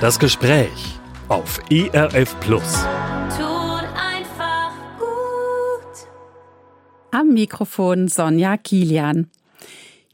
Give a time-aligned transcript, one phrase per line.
[0.00, 2.84] Das Gespräch auf ERF Plus.
[3.36, 6.06] Tut einfach gut.
[7.10, 9.28] Am Mikrofon Sonja Kilian.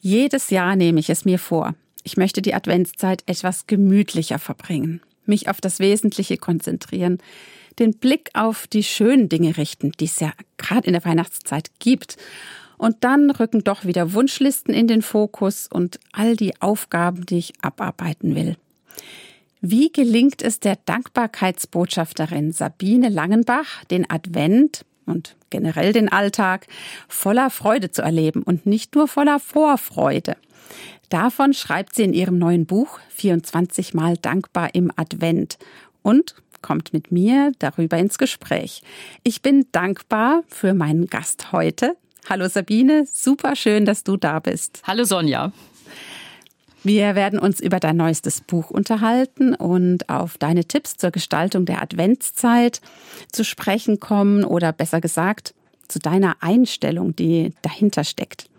[0.00, 1.74] Jedes Jahr nehme ich es mir vor.
[2.02, 7.19] Ich möchte die Adventszeit etwas gemütlicher verbringen, mich auf das Wesentliche konzentrieren,
[7.78, 12.16] den Blick auf die schönen Dinge richten, die es ja gerade in der Weihnachtszeit gibt.
[12.78, 17.52] Und dann rücken doch wieder Wunschlisten in den Fokus und all die Aufgaben, die ich
[17.60, 18.56] abarbeiten will.
[19.66, 26.66] Wie gelingt es der Dankbarkeitsbotschafterin Sabine Langenbach, den Advent und generell den Alltag
[27.09, 30.36] voller Freude zu erleben und nicht nur voller Vorfreude?
[31.08, 35.56] Davon schreibt sie in ihrem neuen Buch 24 Mal dankbar im Advent
[36.02, 38.83] und kommt mit mir darüber ins Gespräch.
[39.22, 41.96] Ich bin dankbar für meinen Gast heute.
[42.28, 44.83] Hallo Sabine, super schön, dass du da bist.
[44.86, 45.52] Hallo Sonja.
[46.84, 51.81] Wir werden uns über dein neuestes Buch unterhalten und auf deine Tipps zur Gestaltung der
[51.81, 52.83] Adventszeit
[53.33, 55.55] zu sprechen kommen oder besser gesagt
[55.89, 58.50] zu deiner Einstellung, die dahinter steckt.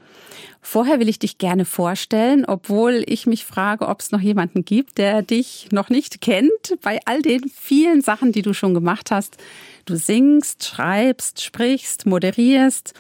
[0.60, 4.98] Vorher will ich dich gerne vorstellen, obwohl ich mich frage, ob es noch jemanden gibt,
[4.98, 9.38] der dich noch nicht kennt, bei all den vielen Sachen, die du schon gemacht hast.
[9.86, 12.96] Du singst, schreibst, sprichst, moderierst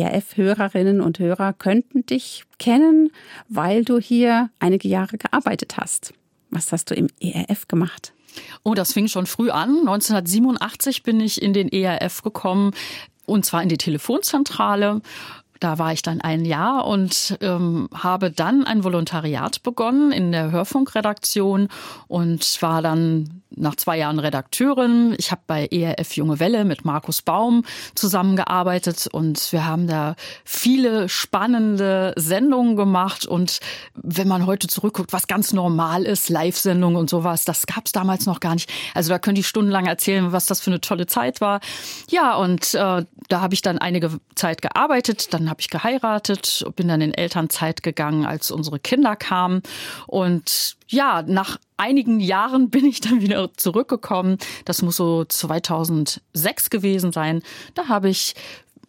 [0.00, 3.10] ERF-Hörerinnen und Hörer könnten dich kennen,
[3.48, 6.12] weil du hier einige Jahre gearbeitet hast.
[6.50, 8.12] Was hast du im ERF gemacht?
[8.62, 9.70] Oh, das fing schon früh an.
[9.80, 12.72] 1987 bin ich in den ERF gekommen
[13.24, 15.00] und zwar in die Telefonzentrale.
[15.60, 20.50] Da war ich dann ein Jahr und ähm, habe dann ein Volontariat begonnen in der
[20.50, 21.68] Hörfunkredaktion
[22.08, 25.14] und war dann nach zwei Jahren Redakteurin.
[25.18, 31.08] Ich habe bei ERF Junge Welle mit Markus Baum zusammengearbeitet und wir haben da viele
[31.08, 33.24] spannende Sendungen gemacht.
[33.26, 33.60] Und
[33.94, 38.26] wenn man heute zurückguckt, was ganz normal ist, Live-Sendungen und sowas, das gab es damals
[38.26, 38.70] noch gar nicht.
[38.94, 41.60] Also da können die stundenlang erzählen, was das für eine tolle Zeit war.
[42.10, 45.32] Ja, und äh, da habe ich dann einige Zeit gearbeitet.
[45.32, 49.62] Dann habe ich geheiratet, bin dann in Elternzeit gegangen, als unsere Kinder kamen.
[50.06, 54.38] Und ja, nach einigen Jahren bin ich dann wieder zurückgekommen.
[54.64, 57.42] Das muss so 2006 gewesen sein.
[57.74, 58.34] Da habe ich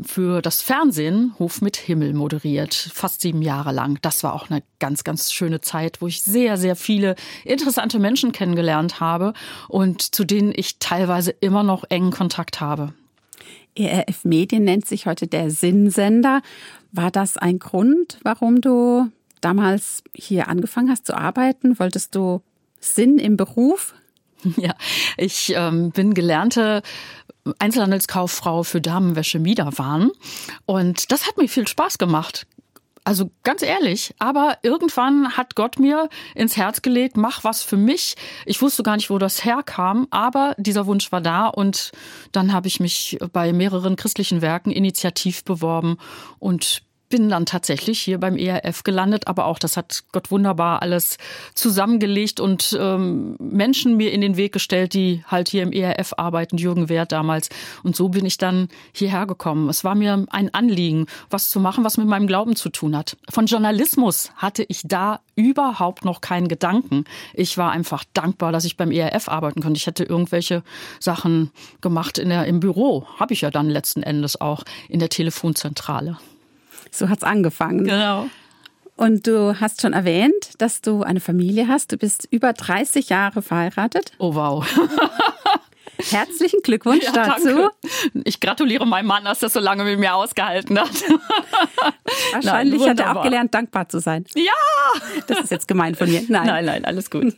[0.01, 3.97] für das Fernsehen Hof mit Himmel moderiert, fast sieben Jahre lang.
[4.01, 8.31] Das war auch eine ganz, ganz schöne Zeit, wo ich sehr, sehr viele interessante Menschen
[8.31, 9.33] kennengelernt habe
[9.67, 12.93] und zu denen ich teilweise immer noch engen Kontakt habe.
[13.77, 16.41] ERF Medien nennt sich heute der Sinnsender.
[16.91, 19.11] War das ein Grund, warum du
[19.41, 21.79] damals hier angefangen hast zu arbeiten?
[21.79, 22.41] Wolltest du
[22.79, 23.93] Sinn im Beruf?
[24.55, 24.75] Ja,
[25.17, 26.83] ich ähm, bin gelernte
[27.57, 30.11] Einzelhandelskauffrau für Damenwäsche Miederwahn
[30.67, 32.45] und das hat mir viel Spaß gemacht.
[33.07, 38.17] Also ganz ehrlich, aber irgendwann hat Gott mir ins Herz gelegt, mach was für mich.
[38.45, 41.93] Ich wusste gar nicht, wo das herkam, aber dieser Wunsch war da und
[42.33, 45.95] dann habe ich mich bei mehreren christlichen Werken initiativ beworben
[46.39, 51.17] und bin dann tatsächlich hier beim ERF gelandet, aber auch das hat Gott wunderbar alles
[51.53, 56.57] zusammengelegt und ähm, Menschen mir in den Weg gestellt, die halt hier im ERF arbeiten,
[56.57, 57.49] Jürgen Wert damals.
[57.83, 59.69] Und so bin ich dann hierher gekommen.
[59.69, 63.17] Es war mir ein Anliegen, was zu machen, was mit meinem Glauben zu tun hat.
[63.29, 67.05] Von Journalismus hatte ich da überhaupt noch keinen Gedanken.
[67.33, 69.77] Ich war einfach dankbar, dass ich beim ERF arbeiten konnte.
[69.77, 70.63] Ich hätte irgendwelche
[70.99, 71.51] Sachen
[71.81, 73.07] gemacht in der, im Büro.
[73.17, 76.17] Habe ich ja dann letzten Endes auch in der Telefonzentrale.
[76.91, 77.85] So hat's angefangen.
[77.85, 78.27] Genau.
[78.95, 81.91] Und du hast schon erwähnt, dass du eine Familie hast.
[81.91, 84.11] Du bist über 30 Jahre verheiratet.
[84.17, 84.65] Oh wow.
[86.11, 87.47] Herzlichen Glückwunsch Ja, dazu.
[87.47, 87.71] danke.
[88.23, 90.89] Ich gratuliere meinem Mann, dass er so lange mit mir ausgehalten hat.
[92.33, 94.25] Wahrscheinlich Nein, hat er auch gelernt, dankbar zu sein.
[94.35, 94.51] Ja!
[95.27, 96.21] Das ist jetzt gemein von mir.
[96.27, 96.45] Nein.
[96.45, 97.33] Nein, nein, alles gut.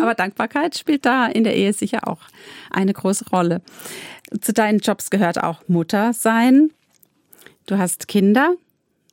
[0.00, 2.20] Aber Dankbarkeit spielt da in der Ehe sicher auch
[2.70, 3.60] eine große Rolle.
[4.40, 6.70] Zu deinen Jobs gehört auch Mutter sein.
[7.66, 8.54] Du hast Kinder.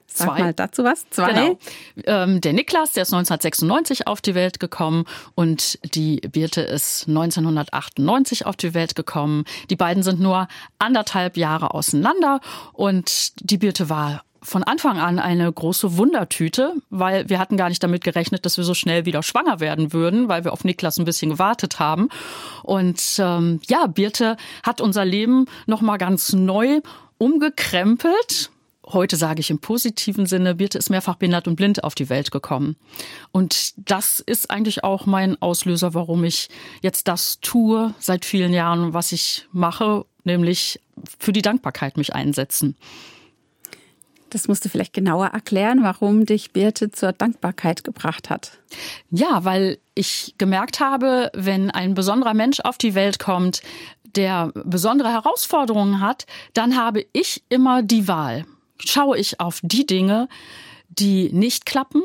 [0.06, 0.40] Sag Zwei.
[0.40, 1.10] mal dazu was.
[1.10, 1.34] Zwei.
[1.34, 1.60] Genau.
[2.06, 8.46] Ähm, der Niklas, der ist 1996 auf die Welt gekommen und die Birte ist 1998
[8.46, 9.46] auf die Welt gekommen.
[9.72, 12.42] Die beiden sind nur anderthalb Jahre auseinander
[12.74, 17.82] und die Birte war von Anfang an eine große Wundertüte, weil wir hatten gar nicht
[17.82, 21.06] damit gerechnet, dass wir so schnell wieder schwanger werden würden, weil wir auf Niklas ein
[21.06, 22.10] bisschen gewartet haben.
[22.62, 26.82] Und ähm, ja, Birte hat unser Leben noch mal ganz neu
[27.18, 28.52] umgekrempelt.
[28.86, 32.32] Heute sage ich im positiven Sinne, Birte ist mehrfach behindert und blind auf die Welt
[32.32, 32.76] gekommen.
[33.32, 36.50] Und das ist eigentlich auch mein Auslöser, warum ich
[36.82, 40.82] jetzt das tue seit vielen Jahren, was ich mache, nämlich
[41.20, 42.76] für die Dankbarkeit mich einsetzen.
[44.34, 48.58] Das musst du vielleicht genauer erklären, warum dich Birte zur Dankbarkeit gebracht hat.
[49.12, 53.62] Ja, weil ich gemerkt habe, wenn ein besonderer Mensch auf die Welt kommt,
[54.16, 58.46] der besondere Herausforderungen hat, dann habe ich immer die Wahl.
[58.86, 60.28] Schaue ich auf die Dinge,
[60.90, 62.04] die nicht klappen,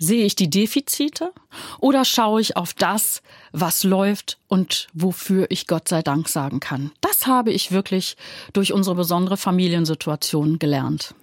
[0.00, 1.32] Sehe ich die Defizite
[1.80, 3.20] oder schaue ich auf das,
[3.50, 6.92] was läuft und wofür ich Gott sei Dank sagen kann?
[7.00, 8.16] Das habe ich wirklich
[8.52, 11.14] durch unsere besondere Familiensituation gelernt.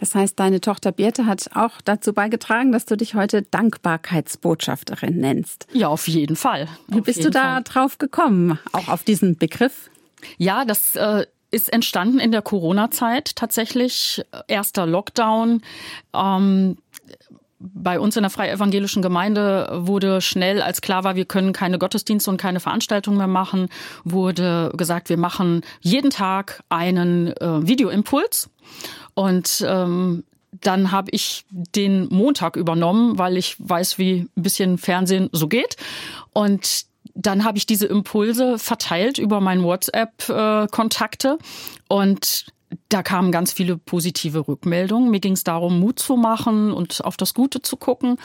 [0.00, 5.68] Das heißt, deine Tochter Birte hat auch dazu beigetragen, dass du dich heute Dankbarkeitsbotschafterin nennst.
[5.72, 6.66] Ja, auf jeden Fall.
[6.88, 7.62] Wie bist du da Fall.
[7.64, 9.90] drauf gekommen, auch auf diesen Begriff?
[10.38, 14.22] Ja, das äh, ist entstanden in der Corona-Zeit tatsächlich.
[14.48, 15.62] Erster Lockdown.
[16.14, 16.76] Ähm,
[17.60, 21.78] bei uns in der Freie Evangelischen Gemeinde wurde schnell, als klar war, wir können keine
[21.78, 23.68] Gottesdienste und keine Veranstaltungen mehr machen,
[24.04, 28.50] wurde gesagt, wir machen jeden Tag einen äh, Videoimpuls.
[29.14, 30.22] Und ähm,
[30.52, 35.76] dann habe ich den Montag übernommen, weil ich weiß, wie ein bisschen Fernsehen so geht.
[36.32, 36.87] Und
[37.18, 41.38] dann habe ich diese Impulse verteilt über meinen WhatsApp-Kontakte
[41.88, 42.46] und
[42.88, 45.10] da kamen ganz viele positive Rückmeldungen.
[45.10, 48.18] Mir ging es darum, Mut zu machen und auf das Gute zu gucken.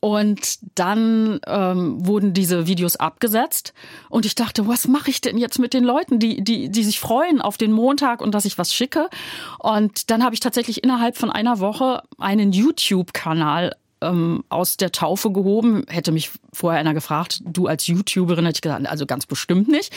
[0.00, 3.74] Und dann ähm, wurden diese Videos abgesetzt
[4.08, 7.00] und ich dachte, was mache ich denn jetzt mit den Leuten, die, die, die sich
[7.00, 9.10] freuen auf den Montag und dass ich was schicke?
[9.58, 15.30] Und dann habe ich tatsächlich innerhalb von einer Woche einen YouTube-Kanal ähm, aus der Taufe
[15.30, 15.84] gehoben.
[15.88, 19.92] Hätte mich vorher einer gefragt, du als YouTuberin, hätte ich gesagt, also ganz bestimmt nicht.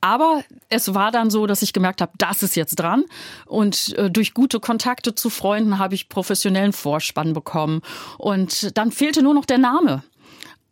[0.00, 3.04] Aber es war dann so, dass ich gemerkt habe, das ist jetzt dran.
[3.46, 7.82] Und äh, durch gute Kontakte zu Freunden habe ich professionellen Vorspann bekommen.
[8.18, 10.02] Und dann fehlte nur noch der Name.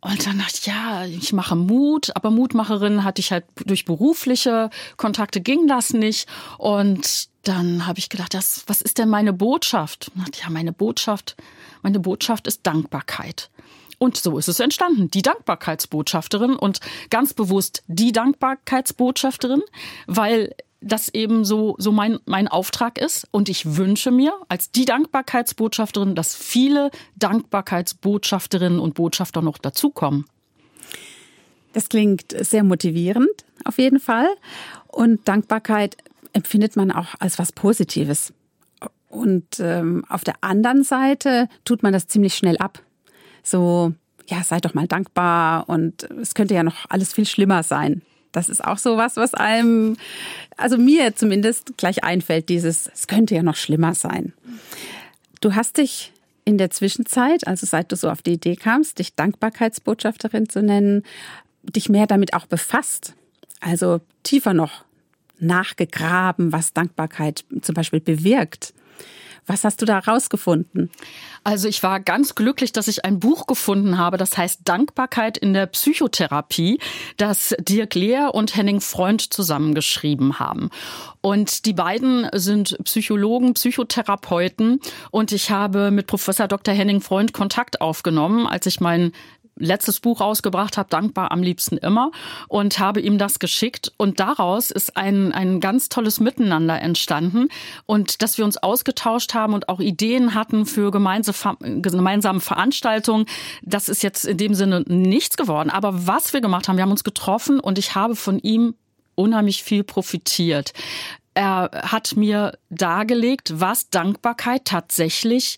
[0.05, 4.69] Und dann dachte ich, ja, ich mache Mut, aber Mutmacherin hatte ich halt durch berufliche
[4.97, 6.29] Kontakte ging das nicht.
[6.59, 10.11] Und dann habe ich gedacht, das, was ist denn meine Botschaft?
[10.13, 11.35] Und dachte, ja, meine Botschaft,
[11.85, 13.51] meine Botschaft ist Dankbarkeit.
[13.99, 16.79] Und so ist es entstanden, die Dankbarkeitsbotschafterin und
[17.11, 19.61] ganz bewusst die Dankbarkeitsbotschafterin,
[20.07, 23.27] weil das eben so, so mein, mein Auftrag ist.
[23.29, 30.25] Und ich wünsche mir als die Dankbarkeitsbotschafterin, dass viele Dankbarkeitsbotschafterinnen und Botschafter noch dazukommen.
[31.73, 34.29] Das klingt sehr motivierend, auf jeden Fall.
[34.87, 35.97] Und Dankbarkeit
[36.33, 38.33] empfindet man auch als was Positives.
[39.15, 42.81] Und ähm, auf der anderen Seite tut man das ziemlich schnell ab.
[43.43, 43.93] So,
[44.27, 48.01] ja, sei doch mal dankbar und es könnte ja noch alles viel schlimmer sein.
[48.33, 49.95] Das ist auch so was, was einem,
[50.57, 54.33] also mir zumindest gleich einfällt, dieses, es könnte ja noch schlimmer sein.
[55.39, 56.11] Du hast dich
[56.43, 61.03] in der Zwischenzeit, also seit du so auf die Idee kamst, dich Dankbarkeitsbotschafterin zu nennen,
[61.63, 63.15] dich mehr damit auch befasst.
[63.61, 64.83] Also tiefer noch
[65.39, 68.73] nachgegraben, was Dankbarkeit zum Beispiel bewirkt.
[69.47, 70.89] Was hast du da rausgefunden?
[71.43, 75.53] Also ich war ganz glücklich, dass ich ein Buch gefunden habe, das heißt Dankbarkeit in
[75.53, 76.79] der Psychotherapie,
[77.17, 80.71] das Dirk Lehr und Henning Freund zusammengeschrieben haben.
[81.21, 84.79] Und die beiden sind Psychologen, Psychotherapeuten
[85.11, 86.73] und ich habe mit Professor Dr.
[86.73, 89.11] Henning Freund Kontakt aufgenommen, als ich mein
[89.57, 92.11] letztes Buch rausgebracht habe, dankbar am liebsten immer,
[92.47, 93.93] und habe ihm das geschickt.
[93.97, 97.47] Und daraus ist ein, ein ganz tolles Miteinander entstanden.
[97.85, 103.25] Und dass wir uns ausgetauscht haben und auch Ideen hatten für gemeinsame Veranstaltungen,
[103.61, 105.69] das ist jetzt in dem Sinne nichts geworden.
[105.69, 108.75] Aber was wir gemacht haben, wir haben uns getroffen und ich habe von ihm
[109.15, 110.73] unheimlich viel profitiert.
[111.33, 115.57] Er hat mir dargelegt, was Dankbarkeit tatsächlich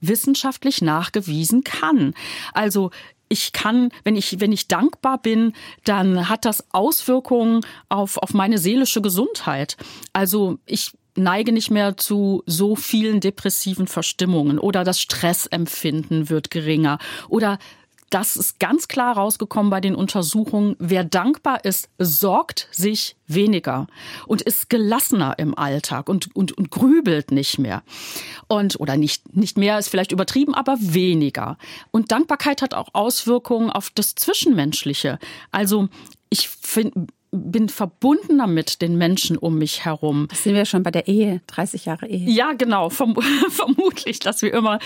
[0.00, 2.14] wissenschaftlich nachgewiesen kann.
[2.54, 2.90] Also
[3.30, 8.58] ich kann, wenn ich, wenn ich dankbar bin, dann hat das Auswirkungen auf, auf meine
[8.58, 9.76] seelische Gesundheit.
[10.12, 16.98] Also ich neige nicht mehr zu so vielen depressiven Verstimmungen oder das Stressempfinden wird geringer
[17.28, 17.58] oder
[18.10, 20.76] das ist ganz klar rausgekommen bei den Untersuchungen.
[20.78, 23.86] Wer dankbar ist, sorgt sich weniger
[24.26, 27.82] und ist gelassener im Alltag und, und, und grübelt nicht mehr.
[28.48, 31.56] Und, oder nicht, nicht mehr ist vielleicht übertrieben, aber weniger.
[31.92, 35.18] Und Dankbarkeit hat auch Auswirkungen auf das Zwischenmenschliche.
[35.52, 35.88] Also,
[36.30, 40.26] ich finde, bin verbundener mit den Menschen um mich herum.
[40.30, 42.28] Das sind wir schon bei der Ehe, 30 Jahre Ehe.
[42.28, 42.90] Ja, genau.
[42.90, 43.16] Verm
[43.50, 44.78] vermutlich, dass wir immer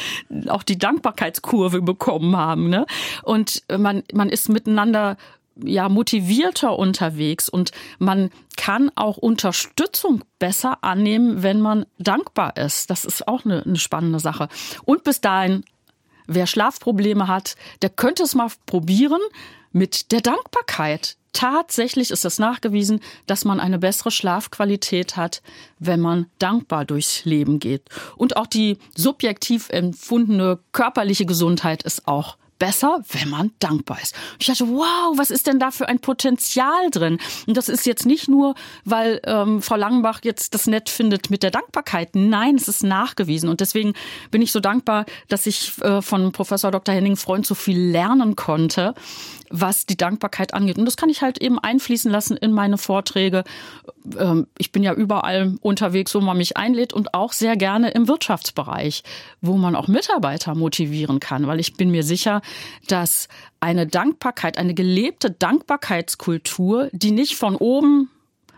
[0.49, 2.69] auch die Dankbarkeitskurve bekommen haben.
[2.69, 2.87] Ne?
[3.23, 5.17] Und man, man ist miteinander
[5.57, 12.91] ja motivierter unterwegs und man kann auch Unterstützung besser annehmen, wenn man dankbar ist.
[12.91, 14.49] Das ist auch eine, eine spannende Sache.
[14.85, 15.65] Und bis dahin,
[16.27, 19.21] wer Schlafprobleme hat, der könnte es mal probieren
[19.75, 21.17] mit der Dankbarkeit.
[21.35, 25.43] Tatsächlich ist es nachgewiesen, dass man eine bessere Schlafqualität hat,
[25.81, 27.83] wenn man dankbar durchs Leben geht.
[28.17, 34.15] Und auch die subjektiv empfundene körperliche Gesundheit ist auch besser, wenn man dankbar ist.
[34.39, 37.19] Ich dachte, wow, was ist denn da für ein Potenzial drin?
[37.47, 38.55] Und das ist jetzt nicht nur,
[38.85, 42.15] weil ähm, Frau Langenbach jetzt das nett findet mit der Dankbarkeit.
[42.15, 43.49] Nein, es ist nachgewiesen.
[43.49, 43.95] Und deswegen
[44.31, 46.95] bin ich so dankbar, dass ich äh, von Professor Dr.
[46.95, 48.95] Henning Freund so viel lernen konnte,
[49.55, 50.79] was die Dankbarkeit angeht.
[50.79, 53.45] Und das kann ich halt eben einfließen lassen in meine Vorträge.
[54.19, 58.09] Ähm, ich bin ja überall unterwegs, wo man mich einlädt und auch sehr gerne im
[58.09, 59.05] Wirtschaftsbereich,
[59.41, 62.43] wo man auch Mitarbeiter motivieren kann, weil ich bin mir sicher,
[62.89, 63.29] dass
[63.61, 68.11] eine Dankbarkeit, eine gelebte Dankbarkeitskultur, die nicht von oben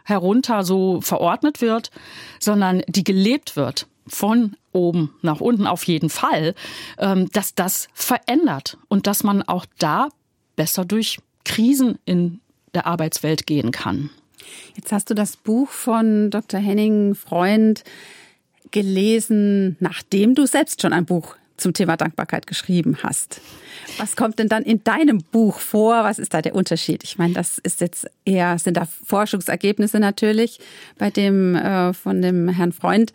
[0.05, 1.91] herunter so verordnet wird,
[2.41, 6.55] sondern die gelebt wird von oben nach unten auf jeden Fall,
[6.99, 10.09] ähm, dass das verändert und dass man auch da
[10.57, 12.41] besser durch Krisen in
[12.75, 14.11] der Arbeitswelt gehen kann.
[14.75, 16.61] Jetzt hast du das Buch von Dr.
[16.61, 17.85] Henning Freund
[18.71, 23.41] gelesen, nachdem du selbst schon ein Buch zum Thema Dankbarkeit geschrieben hast.
[23.99, 26.05] Was kommt denn dann in deinem Buch vor?
[26.05, 27.03] Was ist da der Unterschied?
[27.05, 30.61] Ich meine, das ist jetzt eher, sind da Forschungsergebnisse natürlich
[30.99, 33.13] bei dem äh, von dem Herrn Freund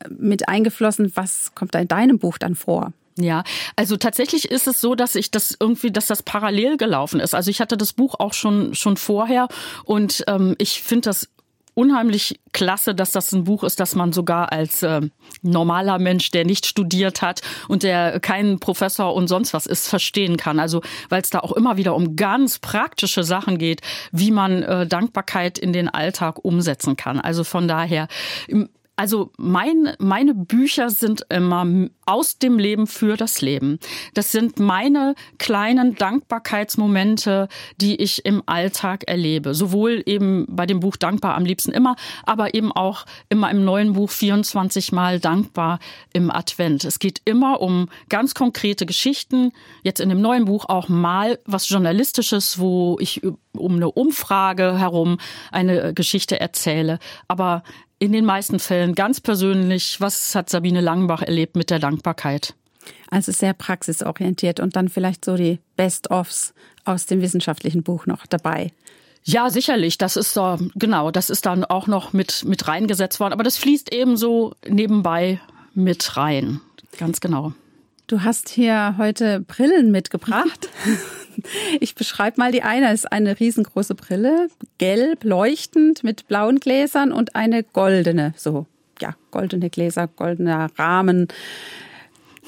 [0.00, 1.12] äh, mit eingeflossen.
[1.14, 2.92] Was kommt da in deinem Buch dann vor?
[3.18, 3.44] Ja,
[3.76, 7.34] also tatsächlich ist es so, dass ich das irgendwie, dass das parallel gelaufen ist.
[7.34, 9.48] Also ich hatte das Buch auch schon schon vorher
[9.84, 11.28] und ähm, ich finde das
[11.74, 15.00] unheimlich klasse, dass das ein Buch ist, das man sogar als äh,
[15.42, 20.36] normaler Mensch, der nicht studiert hat und der kein Professor und sonst was ist, verstehen
[20.36, 20.58] kann.
[20.58, 24.86] Also weil es da auch immer wieder um ganz praktische Sachen geht, wie man äh,
[24.86, 27.20] Dankbarkeit in den Alltag umsetzen kann.
[27.20, 28.08] Also von daher
[28.94, 31.66] also mein, meine Bücher sind immer
[32.04, 33.78] aus dem Leben für das Leben.
[34.12, 37.48] Das sind meine kleinen Dankbarkeitsmomente,
[37.80, 39.54] die ich im Alltag erlebe.
[39.54, 43.94] Sowohl eben bei dem Buch Dankbar am liebsten immer, aber eben auch immer im neuen
[43.94, 45.78] Buch 24 Mal Dankbar
[46.12, 46.84] im Advent.
[46.84, 49.52] Es geht immer um ganz konkrete Geschichten.
[49.82, 53.22] Jetzt in dem neuen Buch auch mal was Journalistisches, wo ich
[53.56, 55.18] um eine Umfrage herum
[55.50, 56.98] eine Geschichte erzähle.
[57.28, 57.62] Aber
[58.02, 62.52] in den meisten Fällen ganz persönlich, was hat Sabine Langenbach erlebt mit der Dankbarkeit?
[63.08, 66.52] Also sehr praxisorientiert und dann vielleicht so die Best-ofs
[66.84, 68.72] aus dem wissenschaftlichen Buch noch dabei.
[69.22, 69.98] Ja, sicherlich.
[69.98, 73.34] Das ist so, genau, das ist dann auch noch mit, mit reingesetzt worden.
[73.34, 75.40] Aber das fließt eben so nebenbei
[75.72, 76.60] mit rein.
[76.98, 77.52] Ganz genau.
[78.06, 80.68] Du hast hier heute Brillen mitgebracht.
[81.80, 82.88] Ich beschreibe mal die eine.
[82.92, 88.66] Es ist eine riesengroße Brille, gelb, leuchtend mit blauen Gläsern und eine goldene, so,
[89.00, 91.28] ja, goldene Gläser, goldener Rahmen.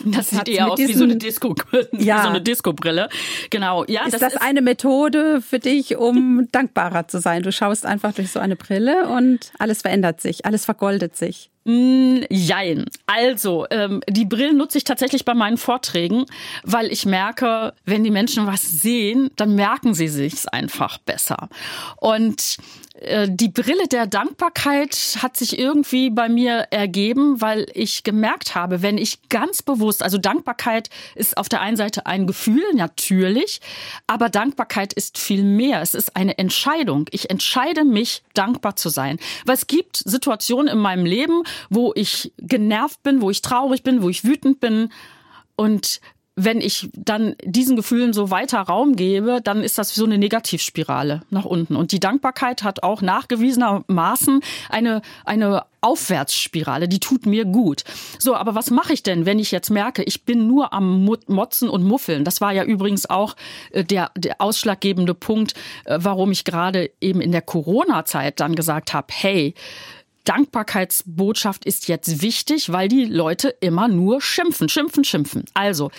[0.05, 1.55] Das, sieht eher aus wie so eine Disco,
[1.93, 2.25] ja.
[2.25, 3.09] so eine Disco-Brille.
[3.49, 3.87] Genau.
[3.87, 7.43] Ja, ist das, das ist eine Methode für dich, um dankbarer zu sein?
[7.43, 11.51] Du schaust einfach durch so eine Brille und alles verändert sich, alles vergoldet sich.
[11.65, 12.85] Mm, jein.
[13.07, 16.27] Also, ähm, die Brillen nutze ich tatsächlich bei meinen Vorträgen,
[16.63, 21.49] weil ich merke, wenn die Menschen was sehen, dann merken sie sich's einfach besser.
[21.97, 22.59] Und
[22.95, 28.83] äh, die Brille der Dankbarkeit hat sich irgendwie bei mir ergeben, weil ich gemerkt habe,
[28.83, 33.61] wenn ich ganz bewusst, also Dankbarkeit ist auf der einen Seite ein Gefühl, natürlich,
[34.07, 35.83] aber Dankbarkeit ist viel mehr.
[35.83, 37.07] Es ist eine Entscheidung.
[37.11, 39.19] Ich entscheide mich, dankbar zu sein.
[39.45, 44.03] Weil es gibt Situationen in meinem Leben, wo ich genervt bin, wo ich traurig bin,
[44.03, 44.91] wo ich wütend bin.
[45.57, 46.01] Und
[46.37, 51.23] wenn ich dann diesen Gefühlen so weiter Raum gebe, dann ist das so eine Negativspirale
[51.31, 51.77] nach unten.
[51.77, 57.85] Und die Dankbarkeit hat auch nachgewiesenermaßen eine, eine Aufwärtsspirale, die tut mir gut.
[58.19, 61.69] So, aber was mache ich denn, wenn ich jetzt merke, ich bin nur am Motzen
[61.69, 62.25] und Muffeln?
[62.25, 63.37] Das war ja übrigens auch
[63.71, 68.93] äh, der, der ausschlaggebende Punkt, äh, warum ich gerade eben in der Corona-Zeit dann gesagt
[68.93, 69.55] habe, hey,
[70.25, 75.45] Dankbarkeitsbotschaft ist jetzt wichtig, weil die Leute immer nur schimpfen, schimpfen, schimpfen.
[75.55, 75.91] Also,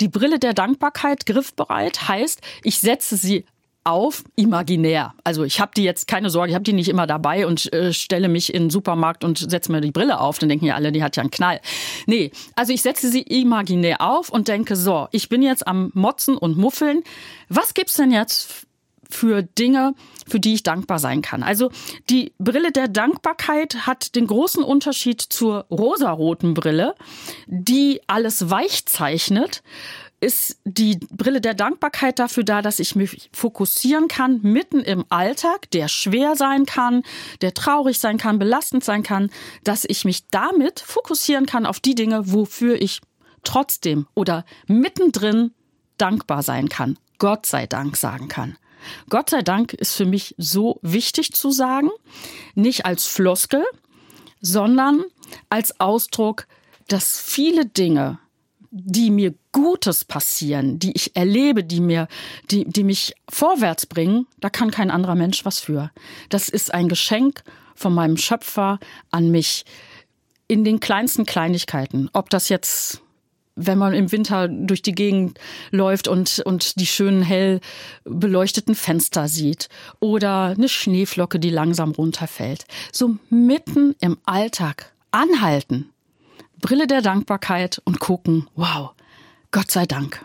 [0.00, 3.44] die Brille der Dankbarkeit griffbereit heißt, ich setze sie
[3.86, 5.14] auf imaginär.
[5.22, 7.92] Also ich habe die jetzt keine Sorge, ich habe die nicht immer dabei und äh,
[7.92, 10.90] stelle mich in den Supermarkt und setze mir die Brille auf, dann denken ja alle,
[10.90, 11.60] die hat ja einen Knall.
[12.06, 16.36] Nee, also ich setze sie imaginär auf und denke so, ich bin jetzt am motzen
[16.36, 17.04] und muffeln.
[17.48, 18.65] Was gibt's denn jetzt
[19.16, 19.94] für Dinge,
[20.28, 21.42] für die ich dankbar sein kann.
[21.42, 21.70] Also
[22.10, 26.94] die Brille der Dankbarkeit hat den großen Unterschied zur rosaroten Brille,
[27.46, 29.62] die alles weich zeichnet
[30.18, 35.70] ist die Brille der Dankbarkeit dafür da, dass ich mich fokussieren kann mitten im Alltag,
[35.72, 37.02] der schwer sein kann,
[37.42, 39.30] der traurig sein kann, belastend sein kann,
[39.62, 43.02] dass ich mich damit fokussieren kann auf die Dinge, wofür ich
[43.44, 45.52] trotzdem oder mittendrin
[45.98, 46.98] dankbar sein kann.
[47.18, 48.56] Gott sei Dank sagen kann.
[49.08, 51.90] Gott sei Dank ist für mich so wichtig zu sagen,
[52.54, 53.64] nicht als Floskel,
[54.40, 55.04] sondern
[55.48, 56.46] als Ausdruck,
[56.88, 58.18] dass viele Dinge,
[58.70, 62.08] die mir Gutes passieren, die ich erlebe, die mir,
[62.50, 65.90] die, die mich vorwärts bringen, da kann kein anderer Mensch was für.
[66.28, 67.42] Das ist ein Geschenk
[67.74, 68.78] von meinem Schöpfer
[69.10, 69.64] an mich
[70.48, 72.10] in den kleinsten Kleinigkeiten.
[72.12, 73.02] Ob das jetzt
[73.56, 75.38] wenn man im Winter durch die Gegend
[75.70, 77.60] läuft und, und die schönen hell
[78.04, 82.66] beleuchteten Fenster sieht oder eine Schneeflocke, die langsam runterfällt.
[82.92, 85.90] So mitten im Alltag anhalten
[86.60, 88.92] Brille der Dankbarkeit und gucken, wow,
[89.50, 90.24] Gott sei Dank.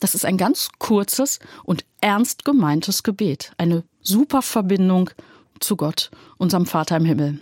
[0.00, 3.52] Das ist ein ganz kurzes und ernst gemeintes Gebet.
[3.58, 5.10] Eine super Verbindung
[5.60, 7.40] zu Gott, unserem Vater im Himmel.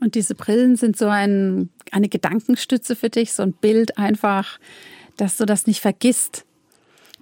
[0.00, 4.58] Und diese Brillen sind so ein, eine Gedankenstütze für dich, so ein Bild einfach,
[5.16, 6.44] dass du das nicht vergisst,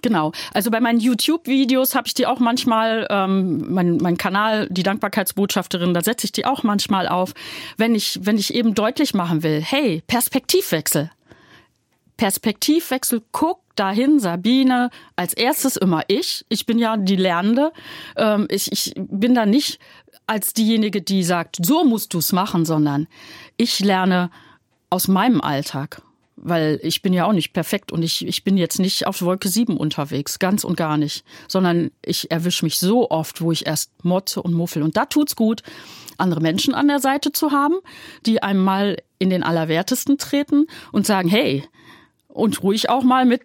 [0.01, 0.31] Genau.
[0.53, 5.93] Also bei meinen YouTube-Videos habe ich die auch manchmal, ähm, mein, mein Kanal, die Dankbarkeitsbotschafterin,
[5.93, 7.33] da setze ich die auch manchmal auf,
[7.77, 11.09] wenn ich, wenn ich eben deutlich machen will, hey, Perspektivwechsel.
[12.17, 16.45] Perspektivwechsel, guck dahin, Sabine, als erstes immer ich.
[16.49, 17.71] Ich bin ja die Lernende.
[18.15, 19.79] Ähm, ich, ich bin da nicht
[20.27, 23.07] als diejenige, die sagt, so musst du es machen, sondern
[23.55, 24.29] ich lerne
[24.89, 26.01] aus meinem Alltag
[26.37, 29.49] weil ich bin ja auch nicht perfekt und ich, ich bin jetzt nicht auf Wolke
[29.49, 33.91] 7 unterwegs, ganz und gar nicht, sondern ich erwische mich so oft, wo ich erst
[34.05, 34.83] motze und muffel.
[34.83, 35.63] Und da tut's gut,
[36.17, 37.75] andere Menschen an der Seite zu haben,
[38.25, 41.63] die einem mal in den Allerwertesten treten und sagen, hey,
[42.27, 43.41] und ruhig auch mal mit,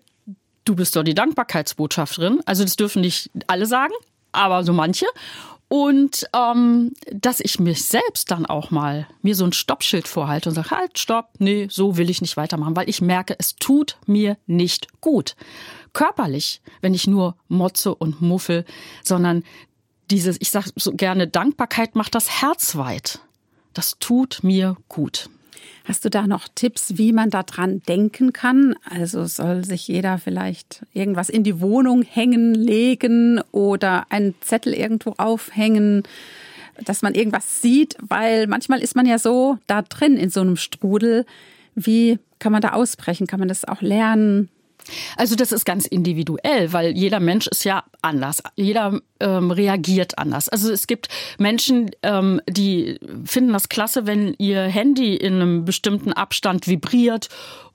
[0.66, 2.40] du bist doch die Dankbarkeitsbotschafterin.
[2.44, 3.94] Also das dürfen nicht alle sagen,
[4.32, 5.06] aber so manche
[5.72, 10.54] und ähm, dass ich mich selbst dann auch mal mir so ein Stoppschild vorhalte und
[10.54, 14.36] sage, halt, stopp, nee, so will ich nicht weitermachen, weil ich merke, es tut mir
[14.46, 15.34] nicht gut.
[15.94, 18.66] Körperlich, wenn ich nur motze und muffel,
[19.02, 19.44] sondern
[20.10, 23.20] dieses, ich sage so gerne, Dankbarkeit macht das Herz weit.
[23.72, 25.30] Das tut mir gut.
[25.84, 28.76] Hast du da noch Tipps, wie man da dran denken kann?
[28.88, 35.14] Also soll sich jeder vielleicht irgendwas in die Wohnung hängen, legen oder einen Zettel irgendwo
[35.18, 36.04] aufhängen,
[36.84, 40.56] dass man irgendwas sieht, weil manchmal ist man ja so da drin in so einem
[40.56, 41.26] Strudel.
[41.74, 43.26] Wie kann man da ausbrechen?
[43.26, 44.48] Kann man das auch lernen?
[45.16, 48.42] Also das ist ganz individuell, weil jeder Mensch ist ja anders.
[48.56, 50.48] Jeder ähm, reagiert anders.
[50.48, 56.12] Also es gibt Menschen, ähm, die finden das klasse, wenn ihr Handy in einem bestimmten
[56.12, 57.28] Abstand vibriert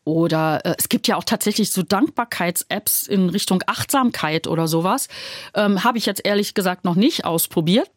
[0.08, 5.10] oder äh, es gibt ja auch tatsächlich so Dankbarkeits-Apps in Richtung Achtsamkeit oder sowas.
[5.54, 7.90] Ähm, Habe ich jetzt ehrlich gesagt noch nicht ausprobiert.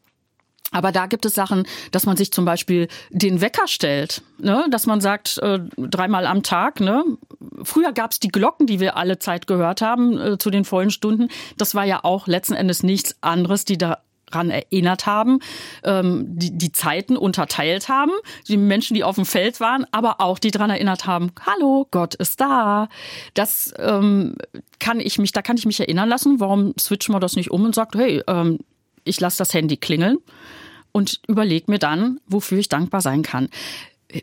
[0.70, 4.66] Aber da gibt es Sachen, dass man sich zum Beispiel den Wecker stellt, ne?
[4.70, 6.80] dass man sagt, äh, dreimal am Tag.
[6.80, 7.04] Ne?
[7.62, 10.90] Früher gab es die Glocken, die wir alle Zeit gehört haben äh, zu den vollen
[10.90, 11.28] Stunden.
[11.56, 15.40] Das war ja auch letzten Endes nichts anderes, die daran erinnert haben,
[15.82, 18.12] ähm, die, die Zeiten unterteilt haben,
[18.46, 22.14] die Menschen, die auf dem Feld waren, aber auch die daran erinnert haben, hallo, Gott
[22.14, 22.88] ist da.
[23.34, 24.36] Das ähm,
[24.78, 26.38] kann ich mich, da kann ich mich erinnern lassen.
[26.38, 28.60] Warum switchen wir das nicht um und sagt, hey, ähm,
[29.02, 30.18] ich lasse das Handy klingeln
[30.92, 33.48] und überlege mir dann, wofür ich dankbar sein kann.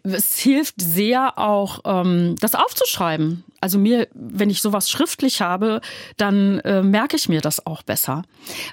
[0.04, 3.46] Es hilft sehr auch, ähm, das aufzuschreiben.
[3.62, 5.82] Also mir, wenn ich sowas schriftlich habe,
[6.18, 8.24] dann äh, merke ich mir das auch besser.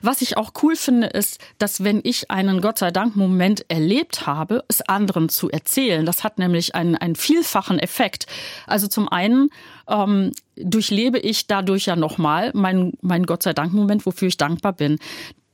[0.03, 4.27] Was ich auch cool finde, ist, dass wenn ich einen Gott sei Dank Moment erlebt
[4.27, 6.05] habe, es anderen zu erzählen.
[6.05, 8.27] Das hat nämlich einen, einen vielfachen Effekt.
[8.67, 9.51] Also zum einen
[9.89, 14.73] ähm, durchlebe ich dadurch ja nochmal meinen mein Gott sei Dank Moment, wofür ich dankbar
[14.73, 14.99] bin.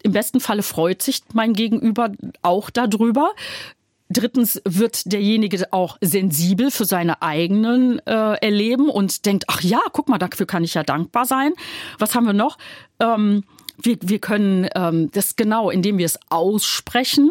[0.02, 3.32] Im besten Falle freut sich mein Gegenüber auch darüber.
[4.08, 10.08] Drittens wird derjenige auch sensibel für seine eigenen äh, Erleben und denkt, ach ja, guck
[10.08, 11.52] mal, dafür kann ich ja dankbar sein.
[11.98, 12.58] Was haben wir noch?
[12.98, 13.44] Ähm,
[13.80, 17.30] wir, wir können ähm, das genau, indem wir es aussprechen,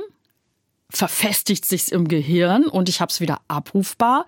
[0.89, 4.25] verfestigt sich's im Gehirn und ich habe es wieder abrufbar.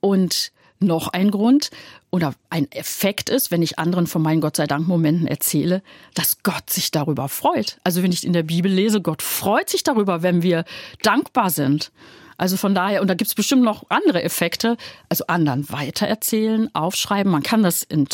[0.00, 1.70] Und noch ein Grund
[2.10, 5.82] oder ein Effekt ist, wenn ich anderen von meinen Gott sei Dank Momenten erzähle,
[6.14, 7.78] dass Gott sich darüber freut.
[7.84, 10.64] Also wenn ich in der Bibel lese, Gott freut sich darüber, wenn wir
[11.02, 11.92] dankbar sind.
[12.38, 14.78] Also von daher, und da gibt's bestimmt noch andere Effekte,
[15.10, 17.30] also anderen weitererzählen, aufschreiben.
[17.30, 18.08] Man kann das in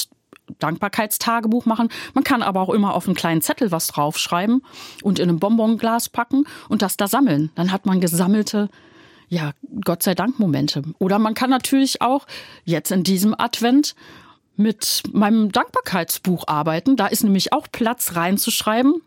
[0.58, 1.88] Dankbarkeitstagebuch machen.
[2.14, 4.62] Man kann aber auch immer auf einen kleinen Zettel was draufschreiben
[5.02, 7.50] und in ein Bonbonglas packen und das da sammeln.
[7.54, 8.68] Dann hat man gesammelte
[9.28, 9.52] ja,
[9.84, 10.82] Gott sei Dank Momente.
[10.98, 12.26] Oder man kann natürlich auch
[12.64, 13.94] jetzt in diesem Advent
[14.56, 16.96] mit meinem Dankbarkeitsbuch arbeiten.
[16.96, 19.02] Da ist nämlich auch Platz reinzuschreiben.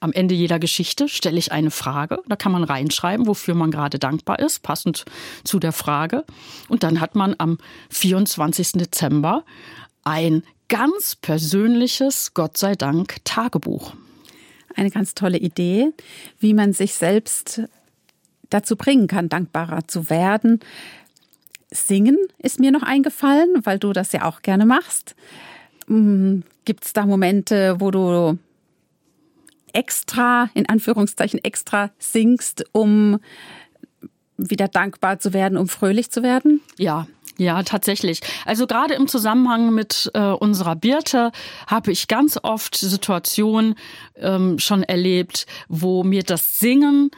[0.00, 2.18] Am Ende jeder Geschichte stelle ich eine Frage.
[2.26, 5.04] Da kann man reinschreiben, wofür man gerade dankbar ist, passend
[5.44, 6.24] zu der Frage.
[6.68, 7.58] Und dann hat man am
[7.90, 8.72] 24.
[8.72, 9.44] Dezember
[10.02, 13.94] ein ganz persönliches, Gott sei Dank, Tagebuch.
[14.74, 15.90] Eine ganz tolle Idee,
[16.40, 17.62] wie man sich selbst
[18.52, 20.60] dazu bringen kann, dankbarer zu werden.
[21.70, 25.14] Singen ist mir noch eingefallen, weil du das ja auch gerne machst.
[25.86, 28.38] Gibt es da Momente, wo du
[29.72, 33.18] extra, in Anführungszeichen extra singst, um
[34.36, 36.60] wieder dankbar zu werden, um fröhlich zu werden?
[36.78, 37.06] Ja,
[37.38, 38.20] ja, tatsächlich.
[38.44, 41.32] Also gerade im Zusammenhang mit äh, unserer Birte
[41.66, 43.74] habe ich ganz oft Situationen
[44.16, 47.10] ähm, schon erlebt, wo mir das Singen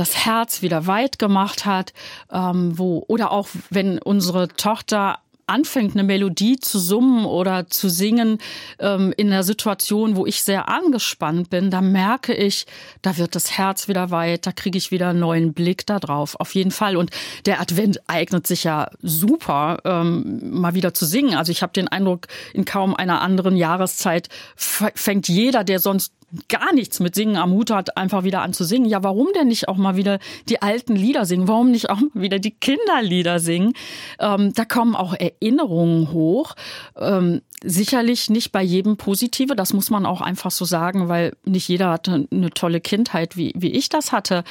[0.00, 1.92] das Herz wieder weit gemacht hat,
[2.32, 5.18] ähm, wo oder auch wenn unsere Tochter
[5.50, 8.38] anfängt, eine Melodie zu summen oder zu singen
[8.78, 12.66] ähm, in einer Situation, wo ich sehr angespannt bin, da merke ich,
[13.02, 16.38] da wird das Herz wieder weit, da kriege ich wieder einen neuen Blick da drauf.
[16.38, 16.96] Auf jeden Fall.
[16.96, 17.10] Und
[17.46, 21.34] der Advent eignet sich ja super, ähm, mal wieder zu singen.
[21.34, 26.12] Also ich habe den Eindruck, in kaum einer anderen Jahreszeit fängt jeder, der sonst
[26.48, 28.86] gar nichts mit Singen am Hut hat, einfach wieder an zu singen.
[28.86, 31.48] Ja, warum denn nicht auch mal wieder die alten Lieder singen?
[31.48, 33.74] Warum nicht auch mal wieder die Kinderlieder singen?
[34.18, 36.54] Ähm, da kommen auch Erinnerungen hoch.
[36.96, 41.68] Ähm, sicherlich nicht bei jedem positive, das muss man auch einfach so sagen, weil nicht
[41.68, 44.44] jeder hatte eine tolle Kindheit, wie, wie ich das hatte.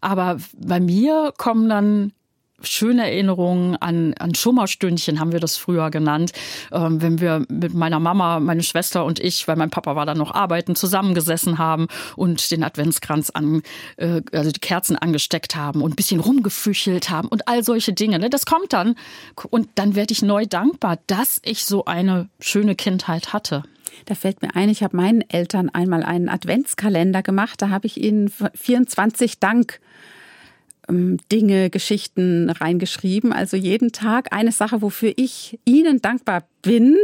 [0.00, 2.12] Aber bei mir kommen dann
[2.62, 6.32] schöne Erinnerungen an, an Schummerstündchen, haben wir das früher genannt,
[6.72, 10.18] ähm, wenn wir mit meiner Mama, meine Schwester und ich, weil mein Papa war dann
[10.18, 13.62] noch arbeiten, zusammengesessen haben und den Adventskranz an,
[13.96, 18.18] äh, also die Kerzen angesteckt haben und ein bisschen rumgefüchelt haben und all solche Dinge.
[18.18, 18.30] Ne?
[18.30, 18.94] Das kommt dann
[19.50, 23.62] und dann werde ich neu dankbar, dass ich so eine schöne Kindheit hatte.
[24.06, 27.60] Da fällt mir ein, ich habe meinen Eltern einmal einen Adventskalender gemacht.
[27.62, 29.80] Da habe ich ihnen 24 Dank
[31.32, 33.32] Dinge, Geschichten reingeschrieben.
[33.32, 36.96] Also jeden Tag eine Sache, wofür ich Ihnen dankbar bin,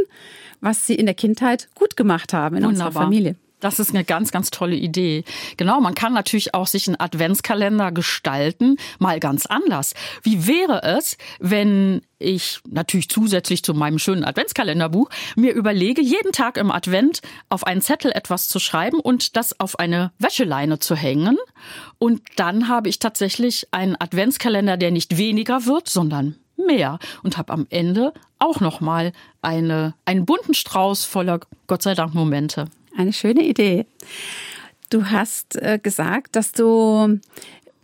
[0.61, 2.87] was Sie in der Kindheit gut gemacht haben in Wunderbar.
[2.87, 3.35] unserer Familie.
[3.59, 5.23] Das ist eine ganz, ganz tolle Idee.
[5.57, 9.93] Genau, man kann natürlich auch sich einen Adventskalender gestalten, mal ganz anders.
[10.21, 16.57] Wie wäre es, wenn ich natürlich zusätzlich zu meinem schönen Adventskalenderbuch mir überlege, jeden Tag
[16.57, 21.37] im Advent auf einen Zettel etwas zu schreiben und das auf eine Wäscheleine zu hängen.
[21.97, 27.53] Und dann habe ich tatsächlich einen Adventskalender, der nicht weniger wird, sondern mehr und habe
[27.53, 32.65] am Ende auch noch mal eine einen bunten Strauß voller Gott sei Dank Momente.
[32.97, 33.85] Eine schöne Idee.
[34.89, 37.19] Du hast äh, gesagt, dass du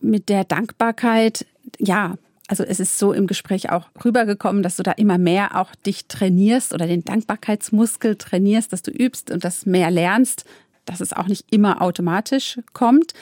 [0.02, 1.46] mit der Dankbarkeit,
[1.78, 2.16] ja,
[2.48, 6.08] also es ist so im Gespräch auch rübergekommen, dass du da immer mehr auch dich
[6.08, 10.46] trainierst oder den Dankbarkeitsmuskel trainierst, dass du übst und das mehr lernst,
[10.86, 13.14] dass es auch nicht immer automatisch kommt.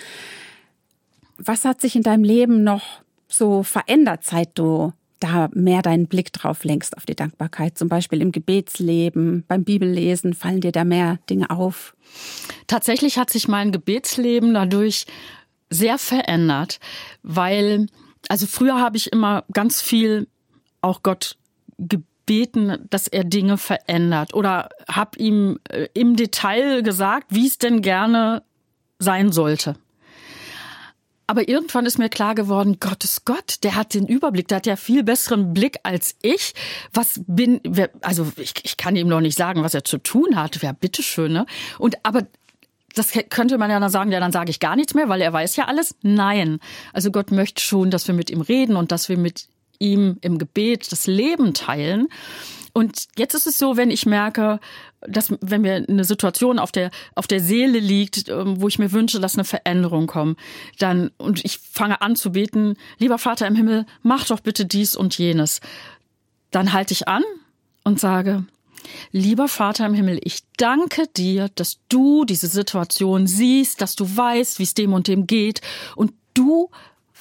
[1.38, 6.34] Was hat sich in deinem Leben noch so verändert, seit du da mehr deinen Blick
[6.34, 11.20] drauf lenkst auf die Dankbarkeit, zum Beispiel im Gebetsleben, beim Bibellesen, fallen dir da mehr
[11.30, 11.96] Dinge auf?
[12.68, 15.06] Tatsächlich hat sich mein Gebetsleben dadurch
[15.70, 16.80] sehr verändert,
[17.24, 17.88] weil,
[18.28, 20.28] also früher habe ich immer ganz viel
[20.82, 21.38] auch Gott
[21.78, 27.82] gebeten, dass er Dinge verändert oder habe ihm äh, im Detail gesagt, wie es denn
[27.82, 28.44] gerne
[29.00, 29.76] sein sollte.
[31.32, 34.76] Aber irgendwann ist mir klar geworden, Gottes Gott, der hat den Überblick, der hat ja
[34.76, 36.54] viel besseren Blick als ich.
[36.92, 37.62] Was bin,
[38.02, 40.62] also ich, ich kann ihm noch nicht sagen, was er zu tun hat.
[40.62, 41.46] Ja, bitteschön, ne?
[41.80, 42.28] Und aber
[42.96, 45.32] das könnte man ja dann sagen, ja, dann sage ich gar nichts mehr, weil er
[45.32, 45.96] weiß ja alles.
[46.02, 46.60] Nein.
[46.92, 49.48] Also Gott möchte schon, dass wir mit ihm reden und dass wir mit
[49.80, 52.10] ihm im Gebet das Leben teilen.
[52.74, 54.60] Und jetzt ist es so, wenn ich merke,
[55.02, 58.92] dass wenn mir eine Situation auf der auf der Seele liegt, ähm, wo ich mir
[58.92, 60.40] wünsche, dass eine Veränderung kommt,
[60.80, 64.96] dann und ich fange an zu beten, lieber Vater im Himmel, mach doch bitte dies
[64.96, 65.60] und jenes.
[66.52, 67.24] Dann halte ich an
[67.84, 68.46] und sage,
[69.12, 74.60] Lieber Vater im Himmel, ich danke dir, dass du diese Situation siehst, dass du weißt,
[74.60, 75.62] wie es dem und dem geht
[75.96, 76.70] und du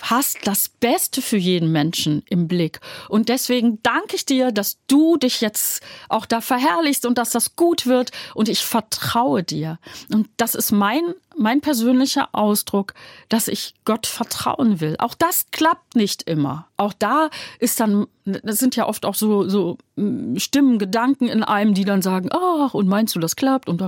[0.02, 2.80] hast das Beste für jeden Menschen im Blick.
[3.08, 7.56] Und deswegen danke ich dir, dass du dich jetzt auch da verherrlichst und dass das
[7.56, 8.10] gut wird.
[8.34, 9.78] Und ich vertraue dir.
[10.12, 12.94] Und das ist mein, mein persönlicher Ausdruck,
[13.28, 14.96] dass ich Gott vertrauen will.
[14.98, 16.68] Auch das klappt nicht immer.
[16.76, 21.42] Auch da ist dann, das sind ja oft auch so, so mm, Stimmen, Gedanken in
[21.42, 23.68] einem, die dann sagen, ach, und meinst du, das klappt?
[23.68, 23.82] Und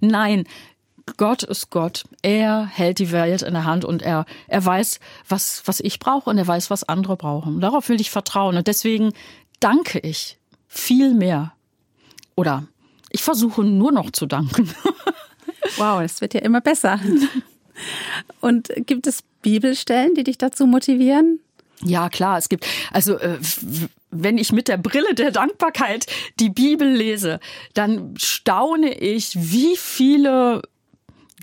[0.00, 0.44] nein,
[1.16, 2.04] Gott ist Gott.
[2.22, 6.30] Er hält die Welt in der Hand und er, er weiß, was, was ich brauche
[6.30, 7.60] und er weiß, was andere brauchen.
[7.60, 8.56] Darauf will ich vertrauen.
[8.56, 9.12] Und deswegen
[9.60, 11.52] danke ich viel mehr.
[12.36, 12.64] Oder
[13.10, 14.72] ich versuche nur noch zu danken.
[15.76, 16.98] Wow, es wird ja immer besser.
[18.40, 21.40] Und gibt es Bibelstellen, die dich dazu motivieren?
[21.82, 23.38] Ja, klar, es gibt, also äh,
[24.10, 26.06] wenn ich mit der Brille der Dankbarkeit
[26.38, 27.40] die Bibel lese,
[27.72, 30.62] dann staune ich, wie viele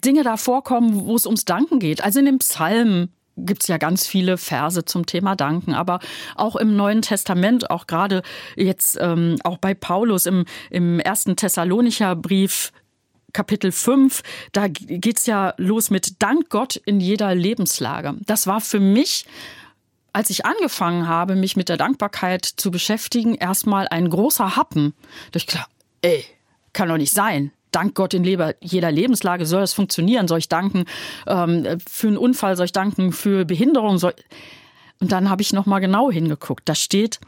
[0.07, 2.03] Dinge da vorkommen, wo es ums Danken geht.
[2.03, 5.99] Also in dem Psalm gibt's ja ganz viele Verse zum Thema Danken, aber
[6.35, 8.23] auch im Neuen Testament, auch gerade
[8.55, 12.71] jetzt ähm, auch bei Paulus im, im ersten Thessalonicher Brief
[13.33, 18.15] Kapitel 5, da geht's ja los mit Dank Gott in jeder Lebenslage.
[18.25, 19.25] Das war für mich
[20.13, 24.95] als ich angefangen habe, mich mit der Dankbarkeit zu beschäftigen, erstmal ein großer Happen.
[25.31, 25.67] Da ich klar,
[26.01, 26.25] ey,
[26.73, 27.51] kann doch nicht sein.
[27.71, 30.27] Dank Gott in jeder Lebenslage soll das funktionieren.
[30.27, 30.85] Soll ich danken
[31.27, 32.55] ähm, für einen Unfall?
[32.55, 33.97] Soll ich danken für Behinderung?
[33.97, 34.13] Soll
[34.99, 36.67] und dann habe ich noch mal genau hingeguckt.
[36.67, 37.19] Da steht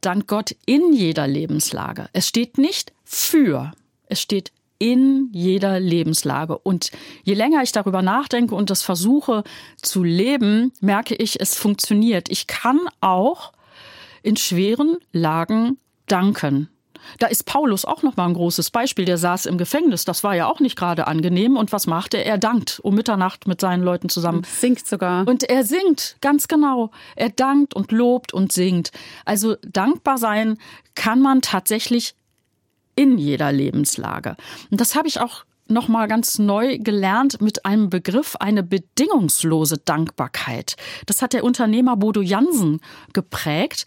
[0.00, 2.08] Dank Gott in jeder Lebenslage.
[2.12, 3.72] Es steht nicht für.
[4.06, 6.58] Es steht in jeder Lebenslage.
[6.58, 6.90] Und
[7.24, 9.42] je länger ich darüber nachdenke und das versuche
[9.80, 12.28] zu leben, merke ich, es funktioniert.
[12.30, 13.52] Ich kann auch
[14.22, 16.68] in schweren Lagen danken.
[17.18, 19.04] Da ist Paulus auch noch mal ein großes Beispiel.
[19.04, 20.04] Der saß im Gefängnis.
[20.04, 21.56] Das war ja auch nicht gerade angenehm.
[21.56, 22.26] Und was macht er?
[22.26, 24.38] Er dankt um Mitternacht mit seinen Leuten zusammen.
[24.38, 25.26] Und singt sogar.
[25.26, 26.90] Und er singt, ganz genau.
[27.14, 28.90] Er dankt und lobt und singt.
[29.24, 30.58] Also dankbar sein
[30.94, 32.14] kann man tatsächlich
[32.94, 34.36] in jeder Lebenslage.
[34.70, 40.76] Und das habe ich auch nochmal ganz neu gelernt mit einem Begriff, eine bedingungslose Dankbarkeit.
[41.06, 42.80] Das hat der Unternehmer Bodo Jansen
[43.12, 43.84] geprägt.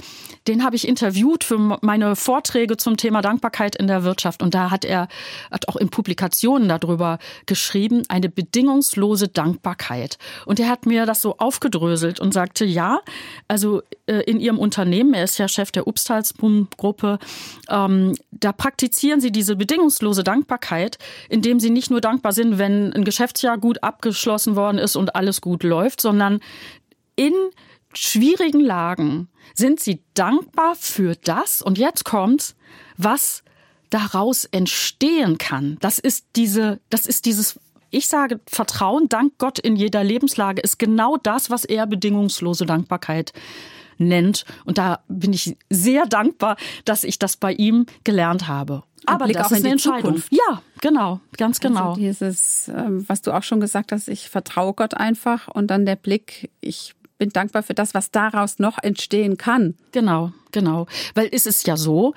[0.47, 4.41] Den habe ich interviewt für meine Vorträge zum Thema Dankbarkeit in der Wirtschaft.
[4.41, 5.07] Und da hat er
[5.51, 10.17] hat auch in Publikationen darüber geschrieben, eine bedingungslose Dankbarkeit.
[10.45, 12.99] Und er hat mir das so aufgedröselt und sagte, ja,
[13.47, 17.19] also äh, in ihrem Unternehmen, er ist ja Chef der Upstalsboom-Gruppe,
[17.69, 20.97] ähm, da praktizieren sie diese bedingungslose Dankbarkeit,
[21.29, 25.15] indem sie sie nicht nur dankbar sind, wenn ein Geschäftsjahr gut abgeschlossen worden ist und
[25.15, 26.39] alles gut läuft, sondern
[27.15, 27.33] in
[27.93, 32.55] schwierigen Lagen sind sie dankbar für das, und jetzt kommt's,
[32.97, 33.43] was
[33.89, 35.77] daraus entstehen kann.
[35.81, 37.59] Das ist diese, das ist dieses
[37.91, 43.33] ich sage, Vertrauen, dank Gott in jeder Lebenslage ist genau das, was er bedingungslose Dankbarkeit
[43.99, 44.45] nennt.
[44.65, 48.83] Und da bin ich sehr dankbar, dass ich das bei ihm gelernt habe.
[49.05, 50.17] Aber Blick das auch ist eine Entscheidung.
[50.17, 50.33] Zukunft.
[50.33, 51.89] Ja, genau, ganz also genau.
[51.89, 55.85] Also dieses, ähm, was du auch schon gesagt hast, ich vertraue Gott einfach und dann
[55.85, 59.75] der Blick, ich bin dankbar für das, was daraus noch entstehen kann.
[59.91, 60.87] Genau, genau.
[61.15, 62.13] Weil es ist ja so,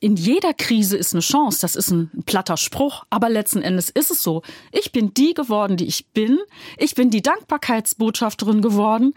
[0.00, 1.60] in jeder Krise ist eine Chance.
[1.62, 4.42] Das ist ein platter Spruch, aber letzten Endes ist es so.
[4.70, 6.38] Ich bin die geworden, die ich bin.
[6.76, 9.14] Ich bin die Dankbarkeitsbotschafterin geworden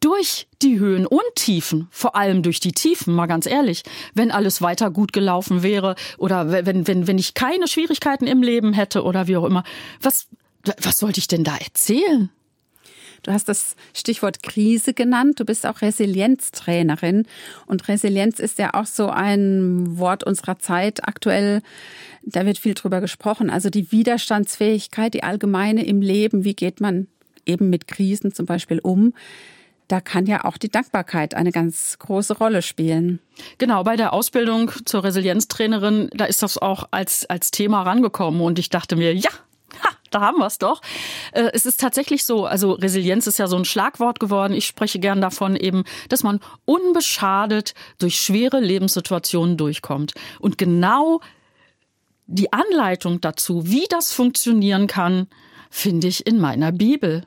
[0.00, 3.82] durch die Höhen und Tiefen, vor allem durch die Tiefen, mal ganz ehrlich,
[4.14, 8.72] wenn alles weiter gut gelaufen wäre oder wenn, wenn, wenn ich keine Schwierigkeiten im Leben
[8.72, 9.64] hätte oder wie auch immer,
[10.00, 10.28] was,
[10.80, 12.30] was sollte ich denn da erzählen?
[13.22, 15.40] Du hast das Stichwort Krise genannt.
[15.40, 17.26] Du bist auch Resilienztrainerin.
[17.66, 21.62] Und Resilienz ist ja auch so ein Wort unserer Zeit aktuell.
[22.22, 23.50] Da wird viel drüber gesprochen.
[23.50, 26.44] Also die Widerstandsfähigkeit, die allgemeine im Leben.
[26.44, 27.08] Wie geht man
[27.44, 29.12] eben mit Krisen zum Beispiel um?
[29.88, 33.20] Da kann ja auch die Dankbarkeit eine ganz große Rolle spielen.
[33.56, 38.58] Genau, bei der Ausbildung zur Resilienztrainerin, da ist das auch als, als Thema rangekommen und
[38.58, 39.30] ich dachte mir, ja,
[39.82, 40.82] ha, da haben wir es doch.
[41.32, 44.52] Äh, es ist tatsächlich so, also Resilienz ist ja so ein Schlagwort geworden.
[44.52, 50.12] Ich spreche gern davon eben, dass man unbeschadet durch schwere Lebenssituationen durchkommt.
[50.38, 51.20] Und genau
[52.26, 55.28] die Anleitung dazu, wie das funktionieren kann,
[55.70, 57.24] finde ich in meiner Bibel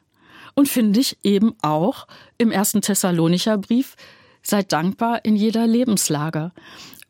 [0.62, 2.06] und finde ich eben auch
[2.38, 3.96] im ersten Thessalonicher Brief,
[4.44, 6.52] seid dankbar in jeder Lebenslage.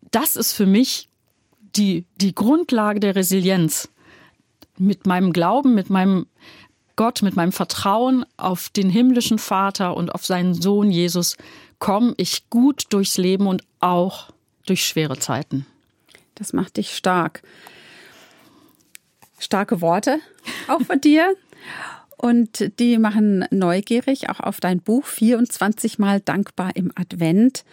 [0.10, 1.10] Das ist für mich
[1.76, 3.90] die, die Grundlage der Resilienz.
[4.78, 6.28] Mit meinem Glauben, mit meinem
[6.96, 11.36] Gott, mit meinem Vertrauen auf den himmlischen Vater und auf seinen Sohn Jesus
[11.78, 14.30] komme ich gut durchs Leben und auch
[14.66, 15.66] durch schwere Zeiten.
[16.36, 17.44] Das macht dich stark.
[19.40, 20.20] Starke Worte
[20.70, 21.36] auch von dir.
[22.22, 27.66] Und die machen neugierig auch auf dein Buch 24 Mal dankbar im Advent.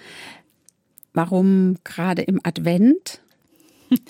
[1.13, 3.21] Warum gerade im Advent?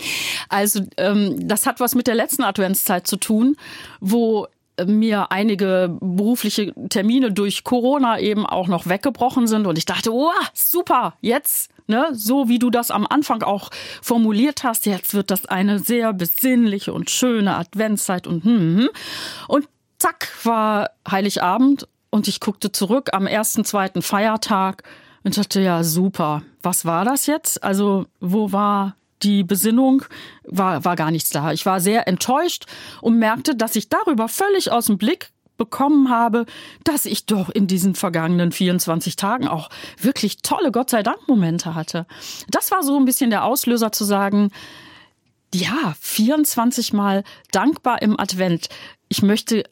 [0.48, 3.55] Also ähm, das hat was mit der letzten Adventszeit zu tun,
[4.01, 4.48] wo
[4.87, 10.31] mir einige berufliche Termine durch Corona eben auch noch weggebrochen sind und ich dachte, oh,
[10.55, 13.70] super, jetzt, ne, so wie du das am Anfang auch
[14.01, 18.79] formuliert hast, jetzt wird das eine sehr besinnliche und schöne Adventszeit und hm, hm.
[18.79, 18.88] hm.
[19.48, 19.68] und
[19.99, 24.83] zack, war Heiligabend und ich guckte zurück am ersten, zweiten Feiertag
[25.25, 26.43] und dachte, ja, super.
[26.63, 27.63] Was war das jetzt?
[27.63, 30.05] Also, wo war die Besinnung?
[30.45, 31.53] War, war gar nichts da.
[31.53, 32.67] Ich war sehr enttäuscht
[33.01, 36.47] und merkte, dass ich darüber völlig aus dem Blick bekommen habe,
[36.85, 39.69] dass ich doch in diesen vergangenen 24 Tagen auch
[40.01, 42.07] wirklich tolle Gott sei Dank Momente hatte.
[42.49, 44.51] Das war so ein bisschen der Auslöser zu sagen,
[45.53, 48.69] ja, 24 Mal dankbar im Advent.
[49.09, 49.65] Ich möchte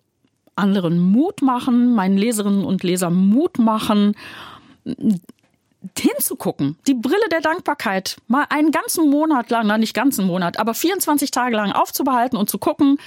[0.56, 4.14] anderen Mut machen, meinen Leserinnen und Lesern Mut machen,
[5.98, 10.74] hinzugucken, die Brille der Dankbarkeit mal einen ganzen Monat lang, na nicht ganzen Monat, aber
[10.74, 12.98] 24 Tage lang aufzubehalten und zu gucken,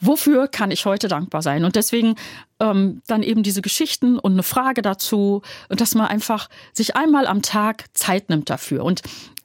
[0.00, 1.64] wofür kann ich heute dankbar sein?
[1.64, 2.16] Und deswegen
[2.60, 7.26] ähm, dann eben diese Geschichten und eine Frage dazu und dass man einfach sich einmal
[7.26, 8.84] am Tag Zeit nimmt dafür.
[8.84, 9.02] Und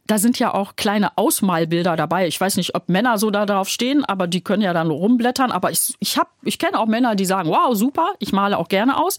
[0.08, 2.28] da sind ja auch kleine Ausmalbilder dabei.
[2.28, 5.52] Ich weiß nicht, ob Männer so da drauf stehen, aber die können ja dann rumblättern.
[5.52, 8.70] Aber ich, ich habe, ich kenne auch Männer, die sagen, wow, super, ich male auch
[8.70, 9.17] gerne aus.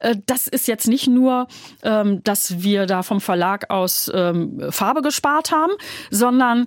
[0.00, 1.46] Äh, das ist jetzt nicht nur,
[1.82, 5.72] ähm, dass wir da vom Verlag aus ähm, Farbe gespart haben,
[6.10, 6.66] sondern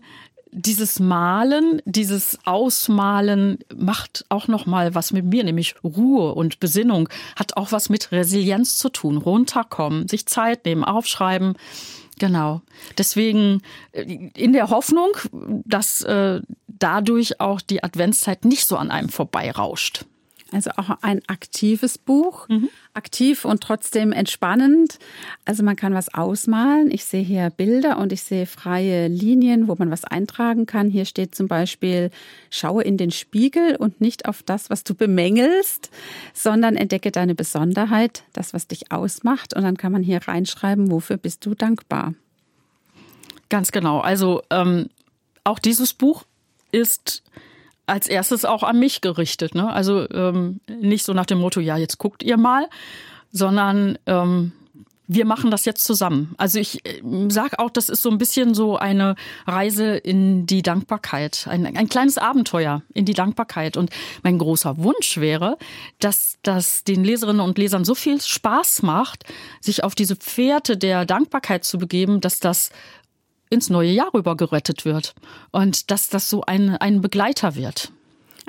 [0.52, 7.10] dieses Malen, dieses Ausmalen macht auch noch mal was mit mir, nämlich Ruhe und Besinnung,
[7.36, 9.18] hat auch was mit Resilienz zu tun.
[9.18, 11.56] Runterkommen, sich Zeit nehmen, aufschreiben.
[12.20, 12.62] Genau.
[12.98, 15.12] Deswegen äh, in der Hoffnung,
[15.66, 20.06] dass äh, dadurch auch die Adventszeit nicht so an einem vorbeirauscht.
[20.52, 22.70] Also auch ein aktives Buch, mhm.
[22.94, 24.98] aktiv und trotzdem entspannend.
[25.44, 26.90] Also man kann was ausmalen.
[26.90, 30.90] Ich sehe hier Bilder und ich sehe freie Linien, wo man was eintragen kann.
[30.90, 32.12] Hier steht zum Beispiel,
[32.50, 35.90] schaue in den Spiegel und nicht auf das, was du bemängelst,
[36.34, 39.54] sondern entdecke deine Besonderheit, das, was dich ausmacht.
[39.54, 42.14] Und dann kann man hier reinschreiben, wofür bist du dankbar.
[43.50, 44.00] Ganz genau.
[44.00, 44.88] Also ähm,
[45.44, 46.24] auch dieses Buch
[46.72, 47.24] ist
[47.88, 49.56] als erstes auch an mich gerichtet.
[49.56, 49.72] Ne?
[49.72, 52.68] Also ähm, nicht so nach dem Motto, ja, jetzt guckt ihr mal,
[53.32, 54.52] sondern ähm,
[55.08, 56.36] wir machen das jetzt zusammen.
[56.38, 60.62] Also ich äh, sage auch, das ist so ein bisschen so eine Reise in die
[60.62, 63.78] Dankbarkeit, ein, ein kleines Abenteuer in die Dankbarkeit.
[63.78, 63.90] Und
[64.24, 65.58] mein großer Wunsch wäre,
[66.00, 69.24] dass das den Leserinnen und Lesern so viel Spaß macht,
[69.62, 72.70] sich auf diese Pferde der Dankbarkeit zu begeben, dass das
[73.50, 75.14] ins neue Jahr rüber gerettet wird
[75.52, 77.92] und dass das so ein, ein Begleiter wird.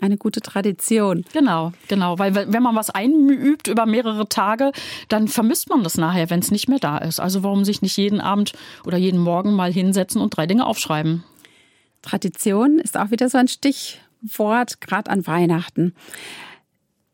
[0.01, 1.25] Eine gute Tradition.
[1.33, 2.19] Genau, genau.
[2.21, 4.71] Weil wenn man was einübt über mehrere Tage,
[5.09, 7.19] dann vermisst man das nachher, wenn es nicht mehr da ist.
[7.19, 8.53] Also warum sich nicht jeden Abend
[8.85, 11.25] oder jeden Morgen mal hinsetzen und drei Dinge aufschreiben?
[12.03, 15.95] Tradition ist auch wieder so ein Stichwort, gerade an Weihnachten.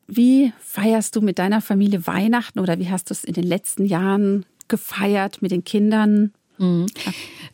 [0.06, 3.86] Wie feierst du mit deiner Familie Weihnachten oder wie hast du es in den letzten
[3.86, 6.32] Jahren gefeiert mit den Kindern?
[6.58, 6.86] Mhm.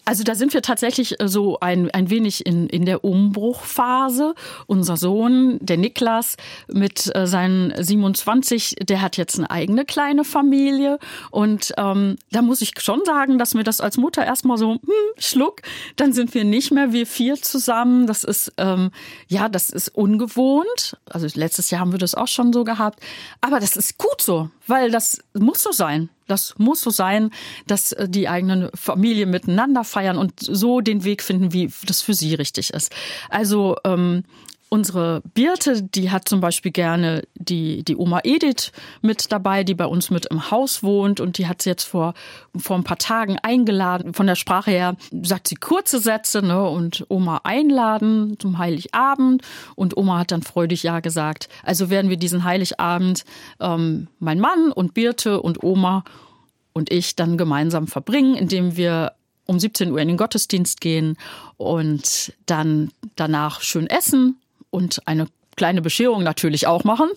[0.04, 4.34] Also da sind wir tatsächlich äh, so ein, ein wenig in, in der Umbruchphase.
[4.66, 6.36] Unser Sohn, der Niklas,
[6.68, 10.98] mit äh, seinen 27, der hat jetzt eine eigene kleine Familie.
[11.30, 14.80] Und ähm, da muss ich schon sagen, dass mir das als Mutter erstmal so, hm,
[15.18, 15.62] Schluck,
[15.96, 18.06] dann sind wir nicht mehr wir vier zusammen.
[18.06, 18.90] Das ist, ähm,
[19.28, 20.96] ja, das ist ungewohnt.
[21.08, 23.00] Also letztes Jahr haben wir das auch schon so gehabt.
[23.40, 26.10] Aber das ist gut so, weil das muss so sein.
[26.30, 27.30] Das muss so sein,
[27.66, 32.14] dass äh, die eigenen Familien miteinander feiern und so den Weg finden, wie das für
[32.14, 32.92] sie richtig ist.
[33.28, 34.24] Also ähm,
[34.72, 38.70] Unsere Birte, die hat zum Beispiel gerne die, die Oma Edith
[39.02, 42.14] mit dabei, die bei uns mit im Haus wohnt und die hat sie jetzt vor,
[42.56, 44.14] vor ein paar Tagen eingeladen.
[44.14, 49.42] Von der Sprache her sagt sie kurze Sätze ne, und Oma einladen zum Heiligabend
[49.74, 51.48] und Oma hat dann freudig Ja gesagt.
[51.64, 53.24] Also werden wir diesen Heiligabend
[53.58, 56.04] ähm, mein Mann und Birte und Oma
[56.72, 59.14] und ich dann gemeinsam verbringen, indem wir
[59.46, 61.16] um 17 Uhr in den Gottesdienst gehen
[61.56, 64.36] und dann danach schön essen
[64.70, 67.10] und eine kleine Bescherung natürlich auch machen.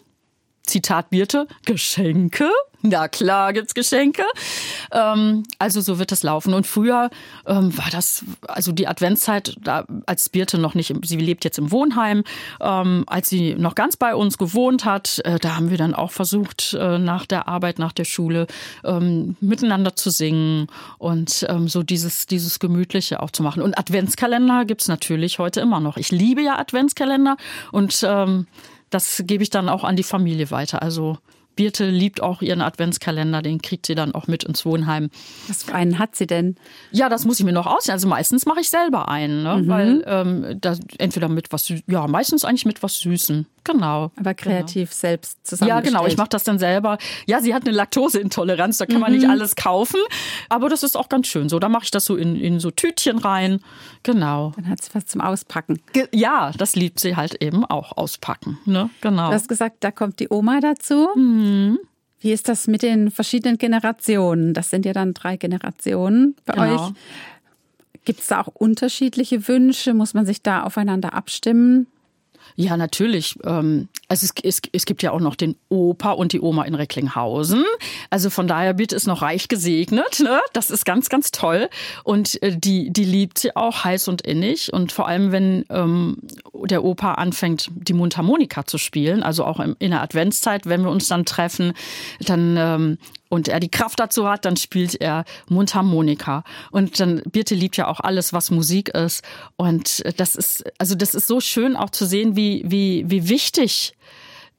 [0.65, 2.49] Zitat Birte, Geschenke.
[2.85, 4.23] Na klar gibt's Geschenke.
[4.91, 6.53] Ähm, also so wird das laufen.
[6.53, 7.09] Und früher
[7.45, 11.71] ähm, war das, also die Adventszeit, da, als Birte noch nicht, sie lebt jetzt im
[11.71, 12.25] Wohnheim,
[12.59, 16.11] ähm, als sie noch ganz bei uns gewohnt hat, äh, da haben wir dann auch
[16.11, 18.47] versucht, äh, nach der Arbeit, nach der Schule
[18.83, 23.61] ähm, miteinander zu singen und ähm, so dieses, dieses Gemütliche auch zu machen.
[23.61, 25.95] Und Adventskalender gibt's natürlich heute immer noch.
[25.95, 27.37] Ich liebe ja Adventskalender
[27.71, 28.45] und ähm,
[28.93, 30.81] das gebe ich dann auch an die Familie weiter.
[30.81, 31.17] Also
[31.55, 35.09] Birte liebt auch ihren Adventskalender, den kriegt sie dann auch mit ins Wohnheim.
[35.47, 36.55] Was für einen hat sie denn?
[36.91, 37.93] Ja, das muss ich mir noch aussehen.
[37.93, 39.57] Also meistens mache ich selber einen, ne?
[39.57, 39.67] mhm.
[39.67, 43.45] weil ähm, das, entweder mit was, ja, meistens eigentlich mit was Süßen.
[43.63, 44.11] Genau.
[44.17, 44.99] Aber kreativ genau.
[44.99, 45.69] selbst zusammen.
[45.69, 46.05] Ja, genau.
[46.05, 46.97] Ich mache das dann selber.
[47.25, 49.01] Ja, sie hat eine Laktoseintoleranz, da kann mhm.
[49.01, 49.31] man nicht mhm.
[49.31, 49.99] alles kaufen.
[50.49, 51.59] Aber das ist auch ganz schön so.
[51.59, 53.59] Da mache ich das so in, in so Tütchen rein.
[54.03, 54.51] Genau.
[54.55, 55.81] Dann hat sie was zum Auspacken.
[55.93, 58.57] Ge ja, das liebt sie halt eben auch auspacken.
[58.65, 58.89] Ne?
[59.01, 59.29] Genau.
[59.29, 61.09] Du hast gesagt, da kommt die Oma dazu.
[61.15, 61.79] Mhm.
[62.19, 64.53] Wie ist das mit den verschiedenen Generationen?
[64.53, 66.87] Das sind ja dann drei Generationen bei genau.
[66.87, 66.93] euch.
[68.05, 69.93] Gibt es da auch unterschiedliche Wünsche?
[69.93, 71.87] Muss man sich da aufeinander abstimmen?
[72.55, 73.37] Ja, natürlich.
[73.43, 77.63] Also es, es, es gibt ja auch noch den Opa und die Oma in Recklinghausen.
[78.09, 80.19] Also von daher wird es noch reich gesegnet.
[80.19, 80.39] Ne?
[80.53, 81.69] Das ist ganz, ganz toll.
[82.03, 84.71] Und äh, die, die liebt sie auch heiß und innig.
[84.71, 86.17] Und vor allem, wenn ähm,
[86.53, 91.07] der Opa anfängt, die Mundharmonika zu spielen, also auch in der Adventszeit, wenn wir uns
[91.07, 91.73] dann treffen,
[92.19, 92.97] dann ähm,
[93.33, 96.43] und er die Kraft dazu hat, dann spielt er Mundharmonika.
[96.69, 99.23] Und dann Birte liebt ja auch alles, was Musik ist.
[99.55, 103.93] Und das ist, also das ist so schön auch zu sehen, wie, wie, wie wichtig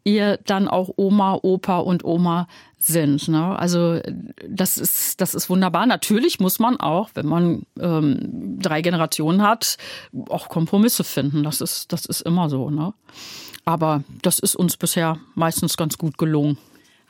[0.03, 3.29] ihr dann auch Oma, Opa und Oma sind.
[3.29, 3.57] Ne?
[3.57, 4.01] Also
[4.49, 5.87] das ist, das ist wunderbar.
[5.87, 9.77] Natürlich muss man auch, wenn man ähm, drei Generationen hat,
[10.31, 11.45] auch Kompromisse finden.
[11.45, 12.71] Das ist, das ist immer so.
[12.71, 12.93] Ne?
[13.65, 16.59] Aber das ist uns bisher meistens ganz gut gelungen.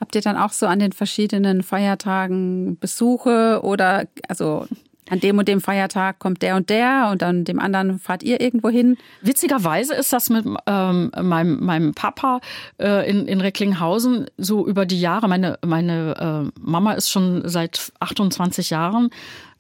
[0.00, 4.66] Habt ihr dann auch so an den verschiedenen Feiertagen Besuche oder also
[5.10, 8.40] an dem und dem Feiertag kommt der und der und dann dem anderen fahrt ihr
[8.40, 8.96] irgendwo hin?
[9.20, 12.40] Witzigerweise ist das mit ähm, meinem, meinem Papa
[12.78, 15.28] äh, in, in Recklinghausen so über die Jahre.
[15.28, 19.10] Meine, meine äh, Mama ist schon seit 28 Jahren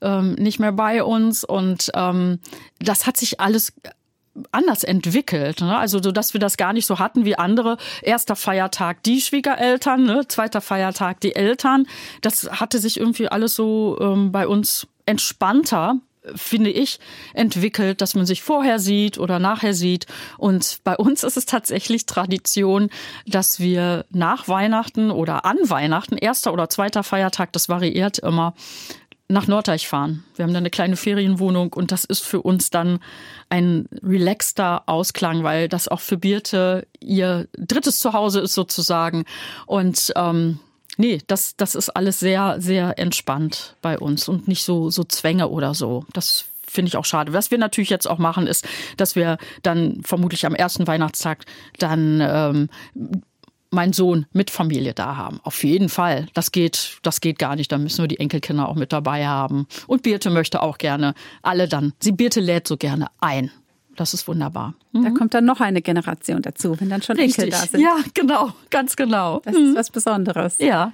[0.00, 2.38] ähm, nicht mehr bei uns und ähm,
[2.78, 3.74] das hat sich alles
[4.52, 5.60] anders entwickelt.
[5.60, 5.76] Ne?
[5.76, 7.76] Also so, dass wir das gar nicht so hatten wie andere.
[8.02, 10.26] Erster Feiertag die Schwiegereltern, ne?
[10.28, 11.86] zweiter Feiertag die Eltern.
[12.20, 16.00] Das hatte sich irgendwie alles so ähm, bei uns entspannter
[16.34, 16.98] finde ich,
[17.34, 20.06] entwickelt, dass man sich vorher sieht oder nachher sieht.
[20.38, 22.88] Und bei uns ist es tatsächlich Tradition,
[23.26, 28.54] dass wir nach Weihnachten oder an Weihnachten, erster oder zweiter Feiertag, das variiert immer,
[29.28, 30.24] nach Norddeich fahren.
[30.36, 33.00] Wir haben da eine kleine Ferienwohnung und das ist für uns dann
[33.48, 39.24] ein relaxter Ausklang, weil das auch für Birte ihr drittes Zuhause ist sozusagen.
[39.66, 40.60] Und ähm,
[40.98, 45.48] nee, das, das ist alles sehr, sehr entspannt bei uns und nicht so, so Zwänge
[45.48, 46.04] oder so.
[46.12, 47.32] Das finde ich auch schade.
[47.32, 48.66] Was wir natürlich jetzt auch machen, ist,
[48.96, 51.44] dass wir dann vermutlich am ersten Weihnachtstag
[51.78, 52.68] dann ähm,
[53.74, 55.40] meinen Sohn mit Familie da haben.
[55.42, 56.26] Auf jeden Fall.
[56.34, 57.70] Das geht, das geht gar nicht.
[57.70, 59.66] Da müssen wir die Enkelkinder auch mit dabei haben.
[59.86, 61.92] Und Birte möchte auch gerne alle dann.
[62.00, 63.50] Sie Birte lädt so gerne ein.
[63.96, 64.74] Das ist wunderbar.
[64.92, 65.04] Mhm.
[65.04, 67.44] Da kommt dann noch eine Generation dazu, wenn dann schon Richtig.
[67.44, 67.80] Enkel da sind.
[67.80, 69.40] Ja, genau, ganz genau.
[69.44, 69.68] Das mhm.
[69.68, 70.58] ist was Besonderes.
[70.58, 70.92] Ja.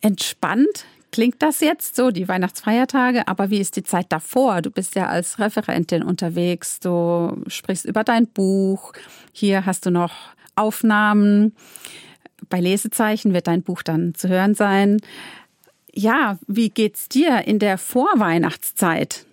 [0.00, 4.62] Entspannt klingt das jetzt so, die Weihnachtsfeiertage, aber wie ist die Zeit davor?
[4.62, 8.92] Du bist ja als Referentin unterwegs, du sprichst über dein Buch.
[9.30, 10.12] Hier hast du noch
[10.56, 11.54] Aufnahmen.
[12.48, 15.00] Bei Lesezeichen wird dein Buch dann zu hören sein.
[15.92, 19.26] Ja, wie geht's dir in der Vorweihnachtszeit?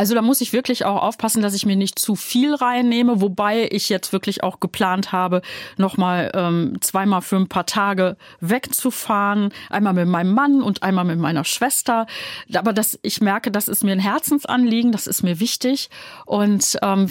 [0.00, 3.68] Also da muss ich wirklich auch aufpassen, dass ich mir nicht zu viel reinnehme, wobei
[3.70, 5.42] ich jetzt wirklich auch geplant habe,
[5.76, 9.52] nochmal ähm, zweimal für ein paar Tage wegzufahren.
[9.68, 12.06] Einmal mit meinem Mann und einmal mit meiner Schwester.
[12.54, 15.90] Aber das, ich merke, das ist mir ein Herzensanliegen, das ist mir wichtig.
[16.24, 17.10] Und ähm,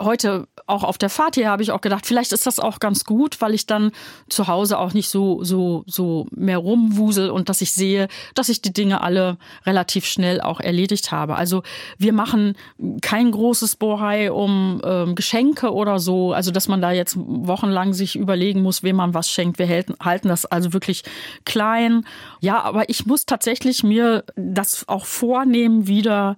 [0.00, 3.04] heute auch auf der Fahrt hier habe ich auch gedacht, vielleicht ist das auch ganz
[3.04, 3.92] gut, weil ich dann
[4.28, 8.62] zu Hause auch nicht so so so mehr rumwusel und dass ich sehe, dass ich
[8.62, 11.36] die Dinge alle relativ schnell auch erledigt habe.
[11.36, 11.62] Also
[11.96, 12.54] wir machen
[13.00, 18.16] kein großes Bohai um ähm, Geschenke oder so, also dass man da jetzt wochenlang sich
[18.16, 19.58] überlegen muss, wem man was schenkt.
[19.58, 21.02] Wir halten, halten das also wirklich
[21.44, 22.04] klein.
[22.40, 26.36] Ja, aber ich muss tatsächlich mir das auch vornehmen, wieder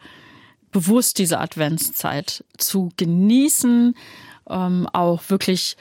[0.73, 3.95] bewusst diese Adventszeit zu genießen,
[4.49, 5.77] ähm, auch wirklich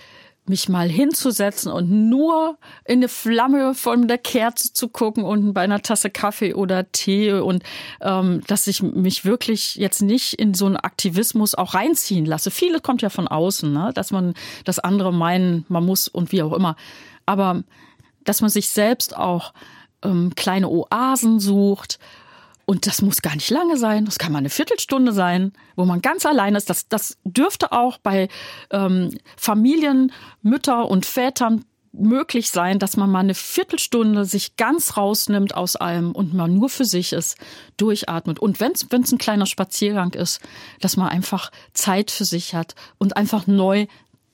[0.50, 5.62] mich mal hinzusetzen und nur in eine Flamme von der Kerze zu gucken und bei
[5.62, 7.64] einer Tasse Kaffee oder Tee und
[8.02, 12.50] ähm, dass ich mich wirklich jetzt nicht in so einen Aktivismus auch reinziehen lasse.
[12.50, 13.92] Viele kommt ja von außen, ne?
[13.94, 14.34] dass man
[14.66, 16.76] das andere meinen, man muss und wie auch immer.
[17.28, 17.64] Aber
[18.26, 19.54] dass man sich selbst auch
[20.04, 22.00] ähm, kleine Oasen sucht,
[22.70, 26.04] und das muss gar nicht lange sein, das kann mal eine Viertelstunde sein, wo man
[26.04, 26.70] ganz allein ist.
[26.70, 28.28] Das, das dürfte auch bei
[28.70, 30.12] ähm, Familien,
[30.44, 36.12] Mütter und Vätern möglich sein, dass man mal eine Viertelstunde sich ganz rausnimmt aus allem
[36.12, 37.40] und mal nur für sich ist,
[37.78, 38.38] durchatmet.
[38.38, 40.40] Und wenn es ein kleiner Spaziergang ist,
[40.80, 43.88] dass man einfach Zeit für sich hat und einfach neu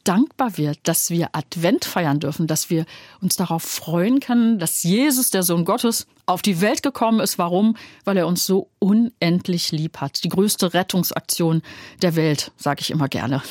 [0.03, 2.85] dankbar wird, dass wir Advent feiern dürfen, dass wir
[3.21, 7.37] uns darauf freuen können, dass Jesus, der Sohn Gottes, auf die Welt gekommen ist.
[7.37, 7.75] Warum?
[8.03, 10.23] Weil er uns so unendlich lieb hat.
[10.23, 11.61] Die größte Rettungsaktion
[12.01, 13.41] der Welt, sage ich immer gerne.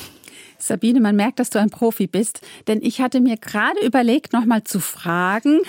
[0.57, 4.63] Sabine, man merkt, dass du ein Profi bist, denn ich hatte mir gerade überlegt, nochmal
[4.63, 5.59] zu fragen,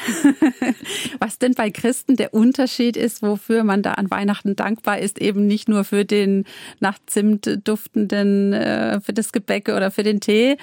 [1.19, 5.47] was denn bei Christen der Unterschied ist, wofür man da an Weihnachten dankbar ist, eben
[5.47, 6.45] nicht nur für den
[6.81, 10.57] nach Zimt duftenden, äh, für das Gebäck oder für den Tee.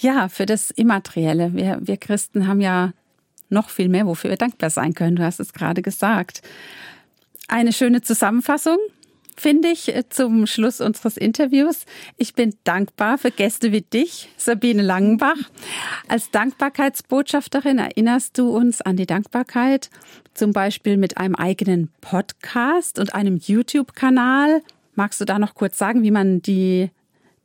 [0.00, 1.52] Ja, für das Immaterielle.
[1.54, 2.92] Wir, wir Christen haben ja
[3.50, 5.16] noch viel mehr, wofür wir dankbar sein können.
[5.16, 6.42] Du hast es gerade gesagt.
[7.48, 8.78] Eine schöne Zusammenfassung
[9.40, 11.86] finde ich, äh, zum Schluss unseres Interviews.
[12.16, 15.38] Ich bin dankbar für Gäste wie dich, Sabine Langenbach.
[16.08, 19.90] Als Dankbarkeitsbotschafterin erinnerst du uns an die Dankbarkeit,
[20.34, 24.62] zum Beispiel mit einem eigenen Podcast und einem YouTube-Kanal.
[24.94, 26.90] Magst du da noch kurz sagen, wie man die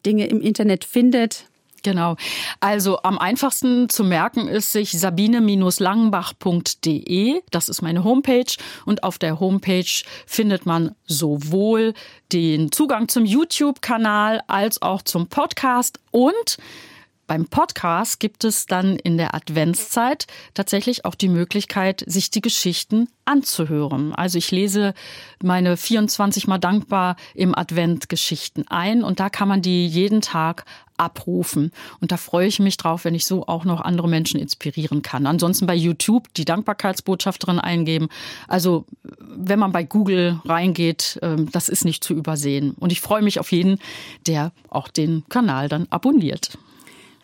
[0.06, 1.45] Dinge im Internet findet?
[1.86, 2.18] Genau.
[2.62, 7.44] Also am einfachsten zu merken ist sich sabine-langenbach.de.
[7.52, 8.52] Das ist meine Homepage.
[8.88, 9.86] Und auf der Homepage
[10.26, 11.94] findet man sowohl
[12.34, 16.58] den Zugang zum YouTube-Kanal als auch zum Podcast und
[17.28, 23.08] beim Podcast gibt es dann in der Adventszeit tatsächlich auch die Möglichkeit, sich die Geschichten
[23.26, 24.14] anzuhören.
[24.14, 24.94] Also ich lese
[25.42, 30.66] meine 24 mal dankbar im Advent Geschichten ein und da kann man die jeden Tag
[30.98, 31.72] abrufen.
[32.02, 35.26] Und da freue ich mich drauf, wenn ich so auch noch andere Menschen inspirieren kann.
[35.26, 38.10] Ansonsten bei YouTube die Dankbarkeitsbotschafterin eingeben.
[38.48, 38.86] Also
[39.20, 42.76] wenn man bei Google reingeht, ähm, das ist nicht zu übersehen.
[42.80, 43.80] Und ich freue mich auf jeden,
[44.28, 46.58] der auch den Kanal dann abonniert.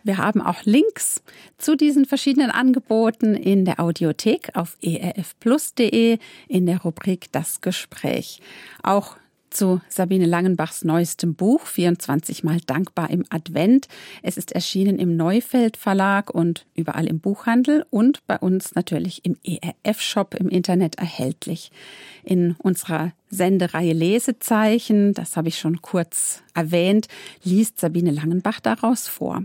[0.04, 1.22] Wir haben auch Links
[1.58, 6.18] zu diesen verschiedenen Angeboten in der Audiothek auf erfplus.de
[6.48, 8.40] in der Rubrik Das Gespräch.
[8.82, 9.16] Auch
[9.52, 13.88] zu Sabine Langenbachs neuestem Buch 24 mal dankbar im Advent.
[14.22, 19.36] Es ist erschienen im Neufeld Verlag und überall im Buchhandel und bei uns natürlich im
[19.44, 21.70] ERF Shop im Internet erhältlich.
[22.24, 27.08] In unserer Sendereihe Lesezeichen, das habe ich schon kurz erwähnt,
[27.44, 29.42] liest Sabine Langenbach daraus vor.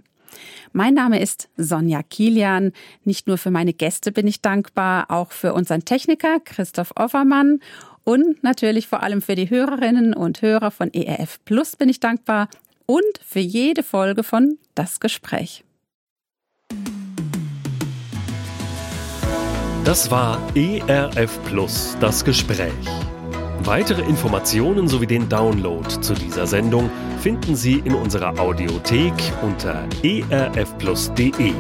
[0.74, 2.74] Mein Name ist Sonja Kilian.
[3.03, 7.60] Nicht nur für meine Gäste bin ich dankbar, auch für unseren Techniker Christoph Offermann
[8.08, 12.47] und natürlich vor allem für die Hörerinnen und Hörer von ERF Plus bin ich dankbar
[12.86, 15.66] und für jede Folge von Das Gespräch.
[19.84, 22.72] Das war ERF Plus, das Gespräch.
[23.64, 26.89] Weitere Informationen sowie den Download zu dieser Sendung
[27.20, 29.86] finden Sie in unserer Audiothek unter
[30.30, 31.51] erfplus.de.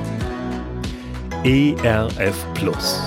[1.43, 3.01] ERF Plus.